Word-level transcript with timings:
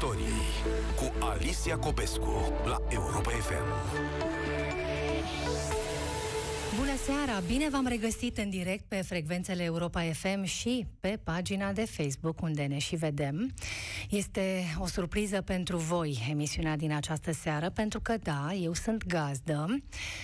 Victoriei 0.00 0.76
cu 0.96 1.24
Alicia 1.24 1.76
Copescu 1.76 2.52
la 2.64 2.78
Europa 2.88 3.30
FM. 3.30 3.66
Bună 6.78 6.96
seara! 6.96 7.40
Bine 7.46 7.68
v-am 7.68 7.86
regăsit 7.86 8.38
în 8.38 8.50
direct 8.50 8.84
pe 8.88 8.96
frecvențele 8.96 9.62
Europa 9.62 10.00
FM 10.00 10.44
și 10.44 10.86
pe 11.00 11.18
pagina 11.24 11.72
de 11.72 11.84
Facebook 11.84 12.42
unde 12.42 12.62
ne 12.62 12.78
și 12.78 12.96
vedem. 12.96 13.54
Este 14.10 14.64
o 14.78 14.86
surpriză 14.86 15.40
pentru 15.40 15.76
voi 15.76 16.26
emisiunea 16.30 16.76
din 16.76 16.92
această 16.92 17.32
seară, 17.32 17.70
pentru 17.70 18.00
că 18.00 18.14
da, 18.22 18.52
eu 18.52 18.72
sunt 18.72 19.06
gazdă 19.06 19.78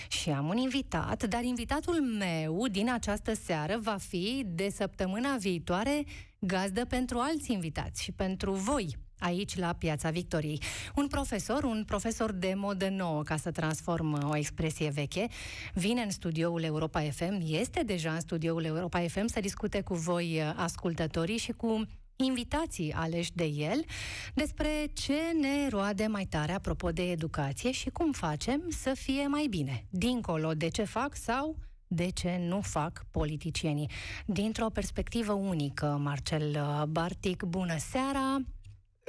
și 0.07 0.29
am 0.29 0.47
un 0.47 0.57
invitat, 0.57 1.23
dar 1.23 1.43
invitatul 1.43 2.01
meu 2.01 2.67
din 2.71 2.91
această 2.91 3.33
seară 3.33 3.79
va 3.81 3.97
fi 3.99 4.43
de 4.47 4.69
săptămâna 4.69 5.35
viitoare 5.37 6.03
gazdă 6.39 6.85
pentru 6.85 7.17
alți 7.19 7.51
invitați 7.51 8.03
și 8.03 8.11
pentru 8.11 8.51
voi 8.51 9.03
aici 9.19 9.55
la 9.55 9.73
Piața 9.73 10.09
Victoriei. 10.09 10.61
Un 10.95 11.07
profesor, 11.07 11.63
un 11.63 11.83
profesor 11.85 12.31
de 12.31 12.53
modă 12.55 12.89
nouă, 12.89 13.23
ca 13.23 13.37
să 13.37 13.51
transform 13.51 14.29
o 14.29 14.35
expresie 14.35 14.89
veche, 14.89 15.27
vine 15.73 16.01
în 16.01 16.09
studioul 16.09 16.63
Europa 16.63 17.01
FM, 17.01 17.41
este 17.45 17.83
deja 17.83 18.11
în 18.11 18.19
studioul 18.19 18.63
Europa 18.63 18.99
FM 18.99 19.25
să 19.25 19.39
discute 19.39 19.81
cu 19.81 19.93
voi 19.93 20.39
uh, 20.41 20.53
ascultătorii 20.55 21.37
și 21.37 21.51
cu 21.51 21.85
invitații 22.15 22.93
aleși 22.93 23.31
de 23.33 23.43
el 23.45 23.85
despre 24.33 24.69
ce 24.93 25.17
ne 25.41 25.67
roade 25.69 26.07
mai 26.07 26.25
tare 26.25 26.51
apropo 26.51 26.91
de 26.91 27.11
educație 27.11 27.71
și 27.71 27.89
cum 27.89 28.11
facem 28.11 28.63
să 28.69 28.93
fie 28.93 29.27
mai 29.27 29.47
bine, 29.49 29.85
dincolo 29.89 30.53
de 30.53 30.67
ce 30.67 30.83
fac 30.83 31.15
sau 31.15 31.57
de 31.87 32.09
ce 32.09 32.37
nu 32.47 32.61
fac 32.61 33.05
politicienii. 33.11 33.89
Dintr-o 34.25 34.69
perspectivă 34.69 35.33
unică, 35.33 35.99
Marcel 36.03 36.49
uh, 36.49 36.83
Bartic, 36.83 37.43
bună 37.43 37.75
seara! 37.77 38.37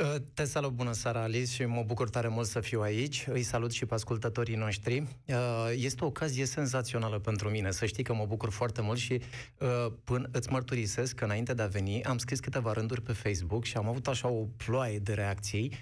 Uh, 0.02 0.14
te 0.34 0.44
salut, 0.44 0.70
bună 0.70 0.92
seara, 0.92 1.22
Alice, 1.22 1.52
și 1.52 1.64
mă 1.64 1.82
bucur 1.86 2.08
tare 2.08 2.28
mult 2.28 2.46
să 2.46 2.60
fiu 2.60 2.80
aici. 2.80 3.26
Îi 3.30 3.42
salut 3.42 3.70
și 3.70 3.86
pe 3.86 3.94
ascultătorii 3.94 4.54
noștri. 4.54 5.02
Uh, 5.26 5.34
este 5.76 6.04
o 6.04 6.06
ocazie 6.06 6.44
senzațională 6.44 7.18
pentru 7.18 7.48
mine. 7.48 7.70
Să 7.70 7.86
știi 7.86 8.02
că 8.02 8.14
mă 8.14 8.24
bucur 8.26 8.50
foarte 8.50 8.80
mult 8.80 8.98
și 8.98 9.20
uh, 9.58 9.92
până 10.04 10.28
îți 10.32 10.52
mărturisesc 10.52 11.14
că 11.14 11.24
înainte 11.24 11.54
de 11.54 11.62
a 11.62 11.66
veni 11.66 12.04
am 12.04 12.18
scris 12.18 12.40
câteva 12.40 12.72
rânduri 12.72 13.02
pe 13.02 13.12
Facebook 13.12 13.64
și 13.64 13.76
am 13.76 13.88
avut 13.88 14.06
așa 14.06 14.28
o 14.28 14.46
ploaie 14.56 14.98
de 14.98 15.12
reacții 15.12 15.72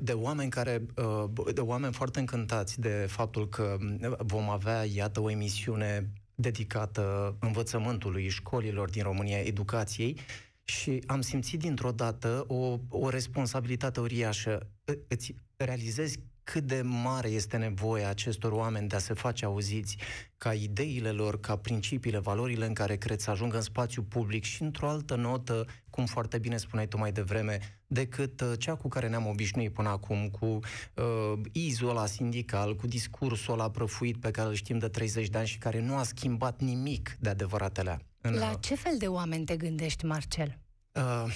de 0.00 0.12
oameni 0.12 0.50
care, 0.50 0.82
de 1.54 1.60
oameni 1.60 1.92
foarte 1.92 2.18
încântați 2.18 2.80
de 2.80 3.06
faptul 3.08 3.48
că 3.48 3.76
vom 4.18 4.50
avea, 4.50 4.84
iată, 4.84 5.20
o 5.20 5.30
emisiune 5.30 6.10
dedicată 6.34 7.36
învățământului, 7.40 8.28
școlilor 8.28 8.90
din 8.90 9.02
România, 9.02 9.38
educației 9.38 10.18
și 10.72 11.02
am 11.06 11.20
simțit 11.20 11.58
dintr-o 11.58 11.90
dată 11.90 12.44
o, 12.46 12.78
o 12.88 13.08
responsabilitate 13.08 14.00
uriașă. 14.00 14.70
Îți 15.08 15.34
realizezi 15.56 16.18
cât 16.44 16.64
de 16.64 16.82
mare 16.84 17.28
este 17.28 17.56
nevoia 17.56 18.08
acestor 18.08 18.52
oameni 18.52 18.88
de 18.88 18.96
a 18.96 18.98
se 18.98 19.14
face 19.14 19.44
auziți, 19.44 19.96
ca 20.38 20.54
ideile 20.54 21.10
lor, 21.10 21.40
ca 21.40 21.56
principiile, 21.56 22.18
valorile 22.18 22.66
în 22.66 22.72
care 22.72 22.96
cred 22.96 23.20
să 23.20 23.30
ajungă 23.30 23.56
în 23.56 23.62
spațiu 23.62 24.02
public 24.02 24.44
și 24.44 24.62
într-o 24.62 24.88
altă 24.88 25.14
notă, 25.14 25.66
cum 25.90 26.06
foarte 26.06 26.38
bine 26.38 26.56
spuneai 26.56 26.88
tu 26.88 26.98
mai 26.98 27.12
devreme, 27.12 27.58
decât 27.86 28.40
uh, 28.40 28.52
cea 28.58 28.74
cu 28.74 28.88
care 28.88 29.08
ne-am 29.08 29.26
obișnuit 29.26 29.72
până 29.72 29.88
acum, 29.88 30.28
cu 30.28 30.46
uh, 30.46 31.40
izul 31.52 31.88
ăla 31.88 32.06
sindical, 32.06 32.76
cu 32.76 32.86
discursul 32.86 33.52
ăla 33.52 33.70
prăfuit 33.70 34.20
pe 34.20 34.30
care 34.30 34.48
îl 34.48 34.54
știm 34.54 34.78
de 34.78 34.88
30 34.88 35.28
de 35.28 35.38
ani 35.38 35.46
și 35.46 35.58
care 35.58 35.80
nu 35.80 35.96
a 35.96 36.02
schimbat 36.02 36.60
nimic 36.60 37.16
de 37.20 37.28
adevăratele. 37.28 37.98
La 38.20 38.54
ce 38.60 38.74
fel 38.74 38.94
de 38.98 39.06
oameni 39.06 39.44
te 39.44 39.56
gândești, 39.56 40.04
Marcel? 40.04 40.58
Uh, 40.92 41.32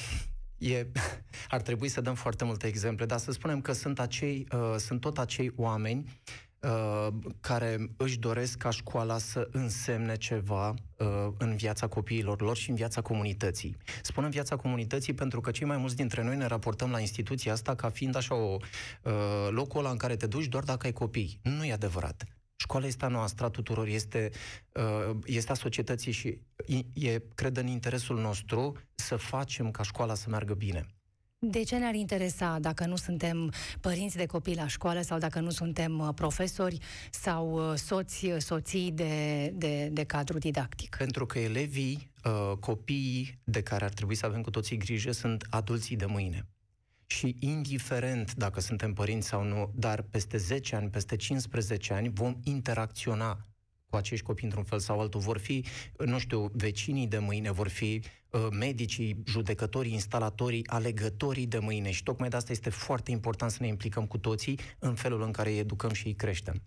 e, 0.59 0.87
ar 1.49 1.61
trebui 1.61 1.89
să 1.89 2.01
dăm 2.01 2.15
foarte 2.15 2.45
multe 2.45 2.67
exemple, 2.67 3.05
dar 3.05 3.19
să 3.19 3.33
spunem 3.33 3.61
că 3.61 3.73
sunt, 3.73 4.01
acei, 4.01 4.47
uh, 4.53 4.75
sunt 4.79 5.01
tot 5.01 5.19
acei 5.19 5.53
oameni 5.57 6.21
uh, 6.61 7.09
care 7.41 7.91
își 7.97 8.19
doresc 8.19 8.59
ca 8.59 8.71
școala 8.71 9.19
să 9.19 9.49
însemne 9.53 10.17
ceva 10.17 10.69
uh, 10.69 11.29
în 11.39 11.57
viața 11.57 11.87
copiilor 11.87 12.41
lor 12.41 12.57
și 12.57 12.71
în 12.71 12.77
viața 12.77 13.01
comunității. 13.01 13.77
Spun 14.03 14.25
în 14.25 14.31
viața 14.31 14.57
comunității 14.57 15.15
pentru 15.15 15.41
că 15.41 15.51
cei 15.51 15.67
mai 15.67 15.77
mulți 15.77 15.97
dintre 15.97 16.23
noi 16.23 16.37
ne 16.37 16.47
raportăm 16.47 16.91
la 16.91 17.01
instituția 17.01 17.53
asta 17.53 17.75
ca 17.75 17.89
fiind 17.89 18.17
așa 18.17 18.35
o, 18.35 18.57
uh, 19.03 19.13
locul 19.51 19.81
ăla 19.81 19.91
în 19.91 19.97
care 19.97 20.17
te 20.17 20.27
duci 20.27 20.47
doar 20.47 20.65
dacă 20.65 20.87
ai 20.87 20.93
copii. 20.93 21.41
Nu 21.43 21.65
e 21.65 21.73
adevărat. 21.73 22.25
Școala 22.57 22.87
este 22.87 23.05
a 23.05 23.09
noastră, 23.09 23.45
a 23.45 23.49
tuturor, 23.49 23.87
este, 23.87 24.31
uh, 24.73 25.17
este 25.25 25.53
a 25.53 25.55
societății 25.55 26.13
și 26.13 26.39
e, 26.93 27.23
cred, 27.35 27.57
în 27.57 27.67
interesul 27.67 28.21
nostru 28.21 28.77
să 28.95 29.17
facem 29.17 29.71
ca 29.71 29.83
școala 29.83 30.15
să 30.15 30.29
meargă 30.29 30.55
bine. 30.55 30.87
De 31.39 31.63
ce 31.63 31.77
ne-ar 31.77 31.95
interesa 31.95 32.59
dacă 32.61 32.87
nu 32.87 32.97
suntem 32.97 33.53
părinți 33.81 34.17
de 34.17 34.27
copii 34.27 34.55
la 34.55 34.67
școală 34.67 35.01
sau 35.01 35.19
dacă 35.19 35.41
nu 35.41 35.51
suntem 35.51 35.99
uh, 35.99 36.09
profesori 36.15 36.79
sau 37.11 37.71
uh, 37.71 37.77
soți, 37.77 38.27
soții 38.39 38.93
de, 38.93 39.47
de, 39.55 39.89
de 39.93 40.05
cadru 40.05 40.39
didactic? 40.39 40.97
Pentru 40.99 41.27
că 41.27 41.39
elevii, 41.39 42.11
copiii 42.61 43.39
de 43.45 43.63
care 43.63 43.85
ar 43.85 43.91
trebui 43.91 44.15
să 44.15 44.27
avem 44.27 44.43
cu 44.43 44.51
toții 44.51 44.77
grijă 44.77 45.11
sunt 45.11 45.47
adulții 45.51 45.97
de 45.97 46.05
mâine 46.07 46.47
și 47.07 47.37
indiferent 47.41 48.35
dacă 48.35 48.61
suntem 48.61 48.93
părinți 48.93 49.29
sau 49.29 49.43
nu, 49.43 49.73
dar 49.75 50.03
peste 50.03 50.37
10 50.37 50.77
ani, 50.77 50.91
peste 50.91 51.17
15 51.17 51.93
ani 51.93 52.09
vom 52.09 52.37
interacționa 52.43 53.47
cu 53.89 53.97
acești 53.97 54.25
copii 54.25 54.45
într-un 54.45 54.65
fel 54.65 54.79
sau 54.79 55.01
altul. 55.01 55.21
Vor 55.21 55.39
fi, 55.39 55.65
nu 55.99 56.19
știu, 56.19 56.51
vecinii 56.53 57.07
de 57.07 57.19
mâine, 57.19 57.51
vor 57.51 57.69
fi 57.69 58.01
uh, 58.03 58.11
medicii, 58.51 59.23
judecătorii, 59.27 59.93
instalatorii, 59.93 60.67
alegătorii 60.67 61.47
de 61.47 61.59
mâine. 61.59 61.91
Și 61.91 62.03
tocmai 62.03 62.29
de 62.29 62.37
asta 62.37 62.53
este 62.53 62.71
foarte 62.71 63.11
important 63.11 63.51
să 63.51 63.59
ne 63.61 63.67
implicăm 63.67 64.07
cu 64.07 64.19
toții 64.19 64.59
în 64.79 64.95
felul 64.95 65.23
în 65.23 65.31
care 65.31 65.51
îi 65.51 65.59
educăm 65.59 65.93
și 65.93 66.07
îi 66.07 66.15
creștem. 66.15 66.63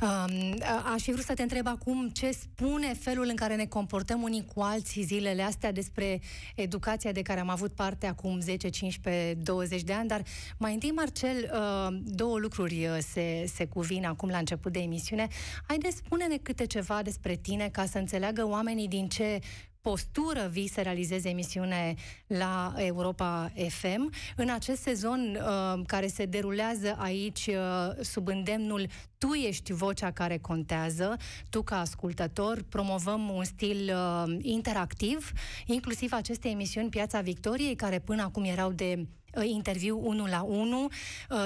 Um, 0.00 0.54
aș 0.94 1.02
fi 1.02 1.12
vrut 1.12 1.24
să 1.24 1.34
te 1.34 1.42
întreb 1.42 1.66
acum 1.66 2.08
ce 2.08 2.30
spune 2.30 2.94
felul 2.94 3.26
în 3.28 3.36
care 3.36 3.54
ne 3.54 3.66
comportăm 3.66 4.22
unii 4.22 4.44
cu 4.54 4.60
alții 4.60 5.02
zilele 5.02 5.42
astea 5.42 5.72
despre 5.72 6.20
educația 6.54 7.12
de 7.12 7.22
care 7.22 7.40
am 7.40 7.48
avut 7.48 7.72
parte 7.72 8.06
acum 8.06 8.40
10, 8.40 8.68
15, 8.68 9.34
20 9.34 9.82
de 9.82 9.92
ani, 9.92 10.08
dar 10.08 10.22
mai 10.58 10.72
întâi, 10.72 10.90
Marcel, 10.90 11.50
uh, 11.52 11.96
două 12.04 12.38
lucruri 12.38 12.86
uh, 12.86 12.98
se, 13.12 13.44
se 13.54 13.66
cuvin 13.66 14.04
acum 14.04 14.28
la 14.28 14.38
început 14.38 14.72
de 14.72 14.78
emisiune. 14.78 15.28
Haideți, 15.66 15.96
spune-ne 15.96 16.36
câte 16.36 16.66
ceva 16.66 17.02
despre 17.02 17.36
tine 17.36 17.68
ca 17.68 17.86
să 17.86 17.98
înțeleagă 17.98 18.46
oamenii 18.46 18.88
din 18.88 19.08
ce 19.08 19.40
postură 19.90 20.48
vii 20.50 20.68
să 20.68 20.80
realizeze 20.80 21.28
emisiune 21.28 21.94
la 22.26 22.74
Europa 22.76 23.52
FM. 23.68 24.12
În 24.36 24.50
acest 24.50 24.82
sezon 24.82 25.38
uh, 25.40 25.82
care 25.86 26.06
se 26.06 26.24
derulează 26.24 26.96
aici 26.98 27.46
uh, 27.46 28.04
sub 28.04 28.28
îndemnul 28.28 28.86
tu 29.18 29.32
ești 29.32 29.72
vocea 29.72 30.10
care 30.10 30.38
contează, 30.38 31.16
tu 31.50 31.62
ca 31.62 31.80
ascultător, 31.80 32.62
promovăm 32.68 33.28
un 33.28 33.44
stil 33.44 33.92
uh, 33.94 34.36
interactiv, 34.40 35.32
inclusiv 35.66 36.12
aceste 36.12 36.48
emisiuni 36.48 36.88
Piața 36.88 37.20
Victoriei, 37.20 37.74
care 37.74 37.98
până 37.98 38.22
acum 38.22 38.44
erau 38.44 38.72
de 38.72 38.94
uh, 38.98 39.06
interviu 39.42 40.00
1 40.02 40.26
la 40.26 40.42
1. 40.42 40.84
Uh, 40.84 40.90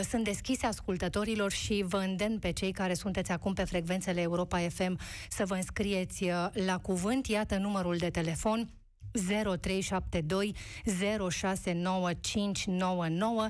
sunt 0.09 0.25
deschise 0.25 0.67
ascultătorilor 0.67 1.53
și 1.53 1.85
vă 1.89 1.97
îndemn 1.97 2.39
pe 2.39 2.51
cei 2.51 2.73
care 2.73 2.95
sunteți 2.95 3.31
acum 3.31 3.53
pe 3.53 3.65
frecvențele 3.65 4.21
Europa 4.21 4.59
FM 4.59 4.99
să 5.29 5.45
vă 5.47 5.55
înscrieți 5.55 6.25
uh, 6.25 6.47
la 6.53 6.79
cuvânt. 6.79 7.27
Iată 7.27 7.57
numărul 7.57 7.97
de 7.97 8.11
telefon 8.11 8.69
0372 9.61 10.55
069599 11.31 13.49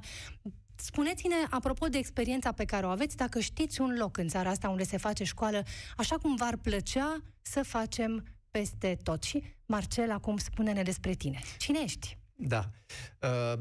Spuneți-ne, 0.81 1.35
apropo 1.51 1.87
de 1.87 1.99
experiența 1.99 2.53
pe 2.53 2.65
care 2.65 2.87
o 2.87 2.89
aveți, 2.89 3.17
dacă 3.17 3.41
știți 3.41 3.81
un 3.81 3.97
loc 3.99 4.17
în 4.17 4.29
țara 4.29 4.51
asta 4.51 4.69
unde 4.69 4.85
se 4.85 4.97
face 4.97 5.25
școală, 5.25 5.63
așa 5.97 6.17
cum 6.17 6.37
v-ar 6.37 6.57
plăcea 6.57 7.23
să 7.43 7.63
facem 7.63 8.25
peste 8.51 8.99
tot. 9.03 9.23
Și, 9.23 9.43
Marcel, 9.67 10.11
acum 10.11 10.37
spune-ne 10.37 10.83
despre 10.83 11.13
tine. 11.13 11.41
Cine 11.59 11.79
ești? 11.83 12.19
Da. 12.35 12.65
Uh... 13.23 13.59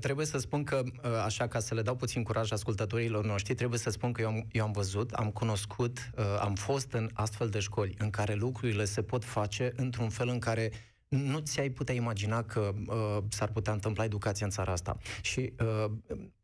Trebuie 0.00 0.26
să 0.26 0.38
spun 0.38 0.64
că, 0.64 0.82
uh, 0.84 1.10
așa 1.24 1.46
ca 1.48 1.58
să 1.58 1.74
le 1.74 1.82
dau 1.82 1.96
puțin 1.96 2.22
curaj 2.22 2.50
ascultătorilor 2.50 3.24
noștri, 3.24 3.54
trebuie 3.54 3.78
să 3.78 3.90
spun 3.90 4.12
că 4.12 4.20
eu 4.20 4.28
am, 4.28 4.46
eu 4.52 4.64
am 4.64 4.72
văzut, 4.72 5.12
am 5.12 5.30
cunoscut, 5.30 6.10
uh, 6.16 6.24
am 6.40 6.54
fost 6.54 6.92
în 6.92 7.10
astfel 7.12 7.48
de 7.48 7.58
școli 7.58 7.94
în 7.98 8.10
care 8.10 8.34
lucrurile 8.34 8.84
se 8.84 9.02
pot 9.02 9.24
face 9.24 9.72
într-un 9.76 10.08
fel 10.08 10.28
în 10.28 10.38
care 10.38 10.72
nu 11.08 11.38
ți-ai 11.38 11.70
putea 11.70 11.94
imagina 11.94 12.42
că 12.42 12.74
uh, 12.86 13.18
s-ar 13.28 13.48
putea 13.48 13.72
întâmpla 13.72 14.04
educația 14.04 14.46
în 14.46 14.52
țara 14.52 14.72
asta. 14.72 14.96
Și 15.22 15.52
uh, 15.60 15.90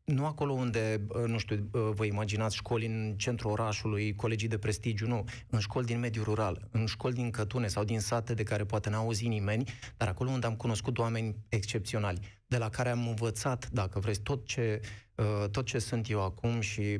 nu 0.05 0.27
acolo 0.27 0.53
unde, 0.53 1.07
uh, 1.09 1.25
nu 1.27 1.39
știu, 1.39 1.69
uh, 1.73 1.91
vă 1.95 2.05
imaginați 2.05 2.57
școli 2.57 2.87
în 2.87 3.15
centrul 3.17 3.51
orașului, 3.51 4.15
colegii 4.15 4.49
de 4.49 4.59
prestigiu, 4.59 5.07
nu. 5.07 5.25
În 5.51 5.59
școli 5.59 5.87
din 5.87 5.99
mediul 5.99 6.25
rural, 6.25 6.69
în 6.71 6.87
școli 6.87 7.15
din 7.15 7.31
cătune 7.31 7.67
sau 7.67 7.85
din 7.85 8.01
sate 8.01 8.35
de 8.35 8.43
care 8.43 8.65
poate 8.65 8.91
n-a 8.91 8.97
auzit 8.97 9.29
nimeni, 9.29 9.71
dar 9.97 10.09
acolo 10.09 10.31
unde 10.31 10.47
am 10.47 10.57
cunoscut 10.57 10.99
oameni 10.99 11.37
excepționali, 11.49 12.21
de 12.47 12.57
la 12.57 12.69
care 12.69 12.89
am 12.89 13.09
învățat, 13.09 13.69
dacă 13.71 13.99
vreți, 13.99 14.21
tot 14.21 14.47
ce, 14.47 14.81
uh, 15.15 15.49
tot 15.51 15.67
ce 15.67 15.79
sunt 15.79 16.11
eu 16.11 16.23
acum 16.23 16.61
și 16.61 16.99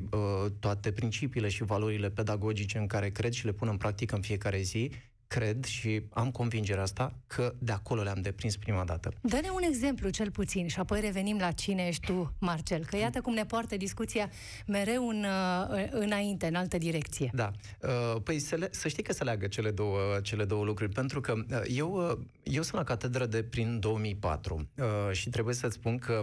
toate 0.59 0.91
principiile 0.91 1.49
și 1.49 1.63
valorile 1.63 2.09
pedagogice 2.09 2.77
în 2.77 2.87
care 2.87 3.09
cred 3.09 3.31
și 3.31 3.45
le 3.45 3.51
pun 3.51 3.67
în 3.67 3.77
practică 3.77 4.15
în 4.15 4.21
fiecare 4.21 4.61
zi, 4.61 4.91
cred 5.33 5.63
și 5.63 6.01
am 6.09 6.31
convingerea 6.31 6.81
asta 6.83 7.13
că 7.27 7.53
de 7.59 7.71
acolo 7.71 8.01
le-am 8.01 8.21
deprins 8.21 8.57
prima 8.57 8.83
dată. 8.83 9.13
Dă-ne 9.21 9.49
un 9.49 9.61
exemplu 9.61 10.09
cel 10.09 10.31
puțin 10.31 10.67
și 10.67 10.79
apoi 10.79 10.99
revenim 10.99 11.37
la 11.37 11.51
cine 11.51 11.87
ești 11.87 12.05
tu, 12.05 12.33
Marcel, 12.39 12.85
că 12.85 12.97
iată 12.97 13.21
cum 13.21 13.33
ne 13.33 13.45
poartă 13.45 13.77
discuția 13.77 14.29
mereu 14.67 15.07
în, 15.07 15.25
uh, 15.71 15.87
înainte, 15.89 16.47
în 16.47 16.55
altă 16.55 16.77
direcție. 16.77 17.29
Da. 17.33 17.51
Uh, 17.81 18.21
păi 18.23 18.39
să, 18.39 18.55
le, 18.55 18.67
să 18.71 18.87
știi 18.87 19.03
că 19.03 19.13
se 19.13 19.23
leagă 19.23 19.47
cele 19.47 19.71
două, 19.71 19.99
cele 20.21 20.45
două 20.45 20.63
lucruri, 20.63 20.91
pentru 20.91 21.21
că 21.21 21.33
uh, 21.33 21.61
eu, 21.67 22.19
eu 22.43 22.61
sunt 22.61 22.75
la 22.75 22.83
catedră 22.83 23.25
de 23.25 23.43
prin 23.43 23.79
2004 23.79 24.67
și 25.11 25.29
trebuie 25.29 25.55
să-ți 25.55 25.73
spun 25.73 25.97
că 25.97 26.21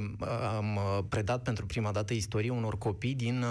am 0.56 0.78
predat 1.08 1.42
pentru 1.42 1.66
prima 1.66 1.92
dată 1.92 2.14
istorie 2.14 2.50
unor 2.50 2.78
copii 2.78 3.14
din 3.14 3.44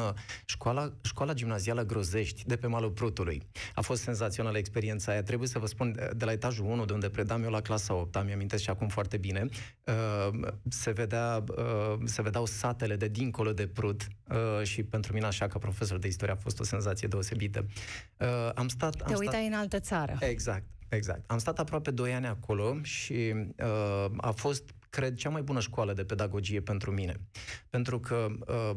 școala, 0.45 0.91
școala 1.01 1.33
gimnazială 1.33 1.85
Grozești, 1.85 2.43
de 2.45 2.55
pe 2.55 2.67
malul 2.67 2.91
Prutului. 2.91 3.41
A 3.75 3.81
fost 3.81 4.01
senzațională 4.01 4.57
experiența 4.57 5.11
aia. 5.11 5.23
Trebuie 5.23 5.47
să 5.49 5.59
vă 5.59 5.65
spun, 5.65 6.11
de 6.15 6.25
la 6.25 6.31
etajul 6.31 6.65
1, 6.65 6.85
de 6.85 6.93
unde 6.93 7.09
predam 7.09 7.43
eu 7.43 7.49
la 7.49 7.61
clasa 7.61 7.93
8, 7.93 8.15
am 8.15 8.29
amintesc 8.33 8.63
și 8.63 8.69
acum 8.69 8.87
foarte 8.87 9.17
bine, 9.17 9.45
uh, 9.85 10.39
se, 10.69 10.91
vedea, 10.91 11.43
uh, 11.57 11.97
se 12.03 12.21
vedeau 12.21 12.45
satele 12.45 12.95
de 12.95 13.07
dincolo 13.07 13.53
de 13.53 13.67
Prut 13.67 14.07
uh, 14.29 14.63
și 14.63 14.83
pentru 14.83 15.13
mine, 15.13 15.25
așa, 15.25 15.47
ca 15.47 15.59
profesor 15.59 15.97
de 15.97 16.07
istorie, 16.07 16.33
a 16.33 16.37
fost 16.37 16.59
o 16.59 16.63
senzație 16.63 17.07
deosebită. 17.07 17.65
Am 18.55 18.67
stat... 18.67 19.01
Am 19.01 19.11
Te 19.11 19.17
uitai 19.17 19.47
în 19.47 19.53
altă 19.53 19.79
țară. 19.79 20.17
Exact, 20.19 20.63
exact. 20.89 21.31
Am 21.31 21.37
stat 21.37 21.59
aproape 21.59 21.91
2 21.91 22.13
ani 22.13 22.25
acolo 22.25 22.77
și 22.81 23.33
uh, 23.57 24.11
a 24.17 24.31
fost, 24.31 24.63
cred, 24.89 25.15
cea 25.15 25.29
mai 25.29 25.41
bună 25.41 25.59
școală 25.59 25.93
de 25.93 26.03
pedagogie 26.03 26.61
pentru 26.61 26.91
mine. 26.91 27.19
Pentru 27.69 27.99
că, 27.99 28.27
uh, 28.47 28.75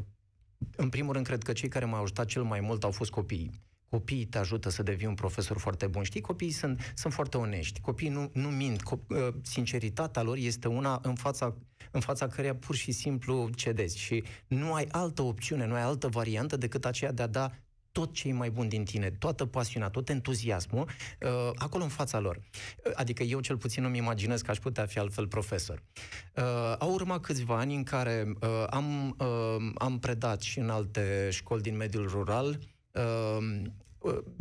în 0.76 0.88
primul 0.88 1.12
rând, 1.12 1.26
cred 1.26 1.42
că 1.42 1.52
cei 1.52 1.68
care 1.68 1.84
m-au 1.84 2.02
ajutat 2.02 2.26
cel 2.26 2.42
mai 2.42 2.60
mult 2.60 2.84
au 2.84 2.90
fost 2.90 3.10
copiii 3.10 3.60
copiii 3.92 4.24
te 4.24 4.38
ajută 4.38 4.68
să 4.70 4.82
devii 4.82 5.06
un 5.06 5.14
profesor 5.14 5.58
foarte 5.58 5.86
bun. 5.86 6.02
Știi, 6.02 6.20
copiii 6.20 6.50
sunt, 6.50 6.92
sunt 6.94 7.12
foarte 7.12 7.36
onești, 7.36 7.80
copiii 7.80 8.10
nu, 8.10 8.30
nu 8.32 8.48
mint, 8.48 8.80
co- 8.82 9.06
uh, 9.08 9.34
sinceritatea 9.42 10.22
lor 10.22 10.36
este 10.36 10.68
una 10.68 11.00
în 11.02 11.14
fața, 11.14 11.54
în 11.90 12.00
fața 12.00 12.28
căreia 12.28 12.54
pur 12.54 12.74
și 12.74 12.92
simplu 12.92 13.50
cedezi 13.54 13.98
și 13.98 14.22
nu 14.46 14.72
ai 14.72 14.88
altă 14.90 15.22
opțiune, 15.22 15.66
nu 15.66 15.74
ai 15.74 15.82
altă 15.82 16.08
variantă 16.08 16.56
decât 16.56 16.84
aceea 16.84 17.12
de 17.12 17.22
a 17.22 17.26
da 17.26 17.50
tot 17.92 18.12
ce 18.12 18.28
e 18.28 18.32
mai 18.32 18.50
bun 18.50 18.68
din 18.68 18.84
tine, 18.84 19.10
toată 19.10 19.46
pasiunea, 19.46 19.88
tot 19.88 20.08
entuziasmul, 20.08 20.88
uh, 21.20 21.50
acolo 21.54 21.82
în 21.82 21.88
fața 21.90 22.18
lor. 22.18 22.36
Uh, 22.36 22.92
adică 22.94 23.22
eu 23.22 23.40
cel 23.40 23.56
puțin 23.56 23.82
nu-mi 23.82 23.98
imaginez 23.98 24.40
că 24.40 24.50
aș 24.50 24.58
putea 24.58 24.86
fi 24.86 24.98
altfel 24.98 25.26
profesor. 25.26 25.82
Uh, 26.36 26.74
au 26.78 26.92
urmat 26.92 27.20
câțiva 27.20 27.58
ani 27.58 27.74
în 27.74 27.82
care 27.82 28.32
uh, 28.40 28.64
am, 28.70 29.16
uh, 29.18 29.72
am 29.74 29.98
predat 29.98 30.40
și 30.40 30.58
în 30.58 30.70
alte 30.70 31.28
școli 31.30 31.62
din 31.62 31.76
mediul 31.76 32.08
rural, 32.08 32.48
uh, 32.48 32.56
Uh, 32.92 33.62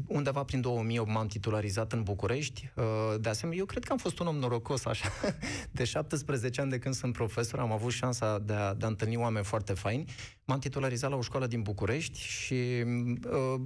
undeva 0.08 0.44
prin 0.44 0.62
2000 0.62 1.00
m-am 1.00 1.28
titularizat 1.28 1.92
în 1.92 2.04
București. 2.04 2.72
Uh, 2.75 2.84
de 3.19 3.30
asemenea, 3.30 3.60
eu 3.60 3.66
cred 3.66 3.84
că 3.84 3.92
am 3.92 3.98
fost 3.98 4.19
un 4.19 4.28
om 4.28 4.36
norocos, 4.36 4.86
așa. 4.86 5.10
De 5.72 5.84
17 5.84 6.62
ani 6.62 6.69
de 6.69 6.80
când 6.80 6.96
sunt 6.96 7.13
profesor, 7.13 7.60
am 7.60 7.72
avut 7.72 7.92
șansa 7.92 8.40
de 8.40 8.54
a, 8.54 8.74
de 8.74 8.86
a 8.86 8.88
întâlni 8.88 9.16
oameni 9.16 9.46
foarte 9.46 9.74
faini. 9.74 10.06
M-am 10.46 10.60
titularizat 10.60 11.10
la 11.10 11.16
o 11.16 11.22
școală 11.22 11.48
din 11.48 11.62
București 11.62 12.19
și 12.19 12.54
uh, 12.54 13.62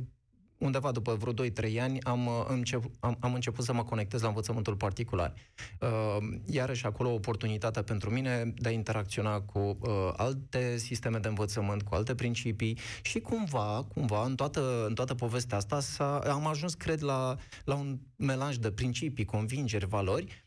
undeva 0.57 0.91
după 0.91 1.13
vreo 1.13 1.33
2-3 1.33 1.79
ani 1.79 2.03
am, 2.03 2.25
uh, 2.25 2.45
încep, 2.47 2.83
am, 2.99 3.17
am 3.19 3.33
început 3.33 3.63
să 3.63 3.73
mă 3.73 3.83
conectez 3.83 4.21
la 4.21 4.27
învățământul 4.27 4.75
particular. 4.75 5.33
Uh, 5.79 6.17
iarăși 6.45 6.85
acolo 6.85 7.09
o 7.09 7.13
oportunitate 7.13 7.81
pentru 7.81 8.09
mine 8.09 8.53
de 8.55 8.69
a 8.69 8.71
interacționa 8.71 9.41
cu 9.41 9.59
uh, 9.59 10.13
alte 10.15 10.77
sisteme 10.77 11.17
de 11.17 11.27
învățământ, 11.27 11.81
cu 11.83 11.95
alte 11.95 12.15
principii 12.15 12.77
și 13.01 13.19
cumva, 13.19 13.85
cumva, 13.93 14.25
în 14.25 14.35
toată, 14.35 14.85
în 14.87 14.93
toată 14.93 15.13
povestea 15.13 15.57
asta 15.57 15.79
s-a, 15.79 16.19
am 16.19 16.47
ajuns, 16.47 16.73
cred, 16.73 17.01
la, 17.01 17.35
la 17.63 17.75
un 17.75 17.99
melanj 18.15 18.55
de 18.55 18.71
principii, 18.71 19.25
convingeri, 19.25 19.87
valori, 19.87 20.25
Uh, 20.25 20.44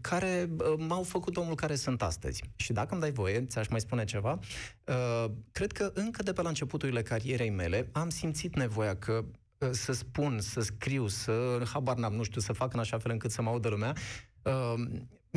care 0.00 0.50
uh, 0.58 0.74
m-au 0.88 1.02
făcut 1.02 1.36
omul 1.36 1.54
care 1.54 1.74
sunt 1.74 2.02
astăzi. 2.02 2.42
Și 2.56 2.72
dacă 2.72 2.88
îmi 2.92 3.00
dai 3.00 3.12
voie, 3.12 3.44
ți-aș 3.44 3.68
mai 3.68 3.80
spune 3.80 4.04
ceva, 4.04 4.38
uh, 4.84 5.30
cred 5.52 5.72
că 5.72 5.90
încă 5.94 6.22
de 6.22 6.32
pe 6.32 6.42
la 6.42 6.48
începuturile 6.48 7.02
carierei 7.02 7.50
mele 7.50 7.88
am 7.92 8.08
simțit 8.08 8.56
nevoia 8.56 8.96
că 8.96 9.24
să 9.70 9.92
spun, 9.92 10.40
să 10.40 10.60
scriu, 10.60 11.06
să, 11.06 11.62
habar 11.72 11.96
n-am, 11.96 12.14
nu 12.14 12.22
știu, 12.22 12.40
să 12.40 12.52
fac 12.52 12.72
în 12.72 12.80
așa 12.80 12.98
fel 12.98 13.10
încât 13.10 13.30
să 13.30 13.42
mă 13.42 13.48
audă 13.48 13.68
lumea, 13.68 13.94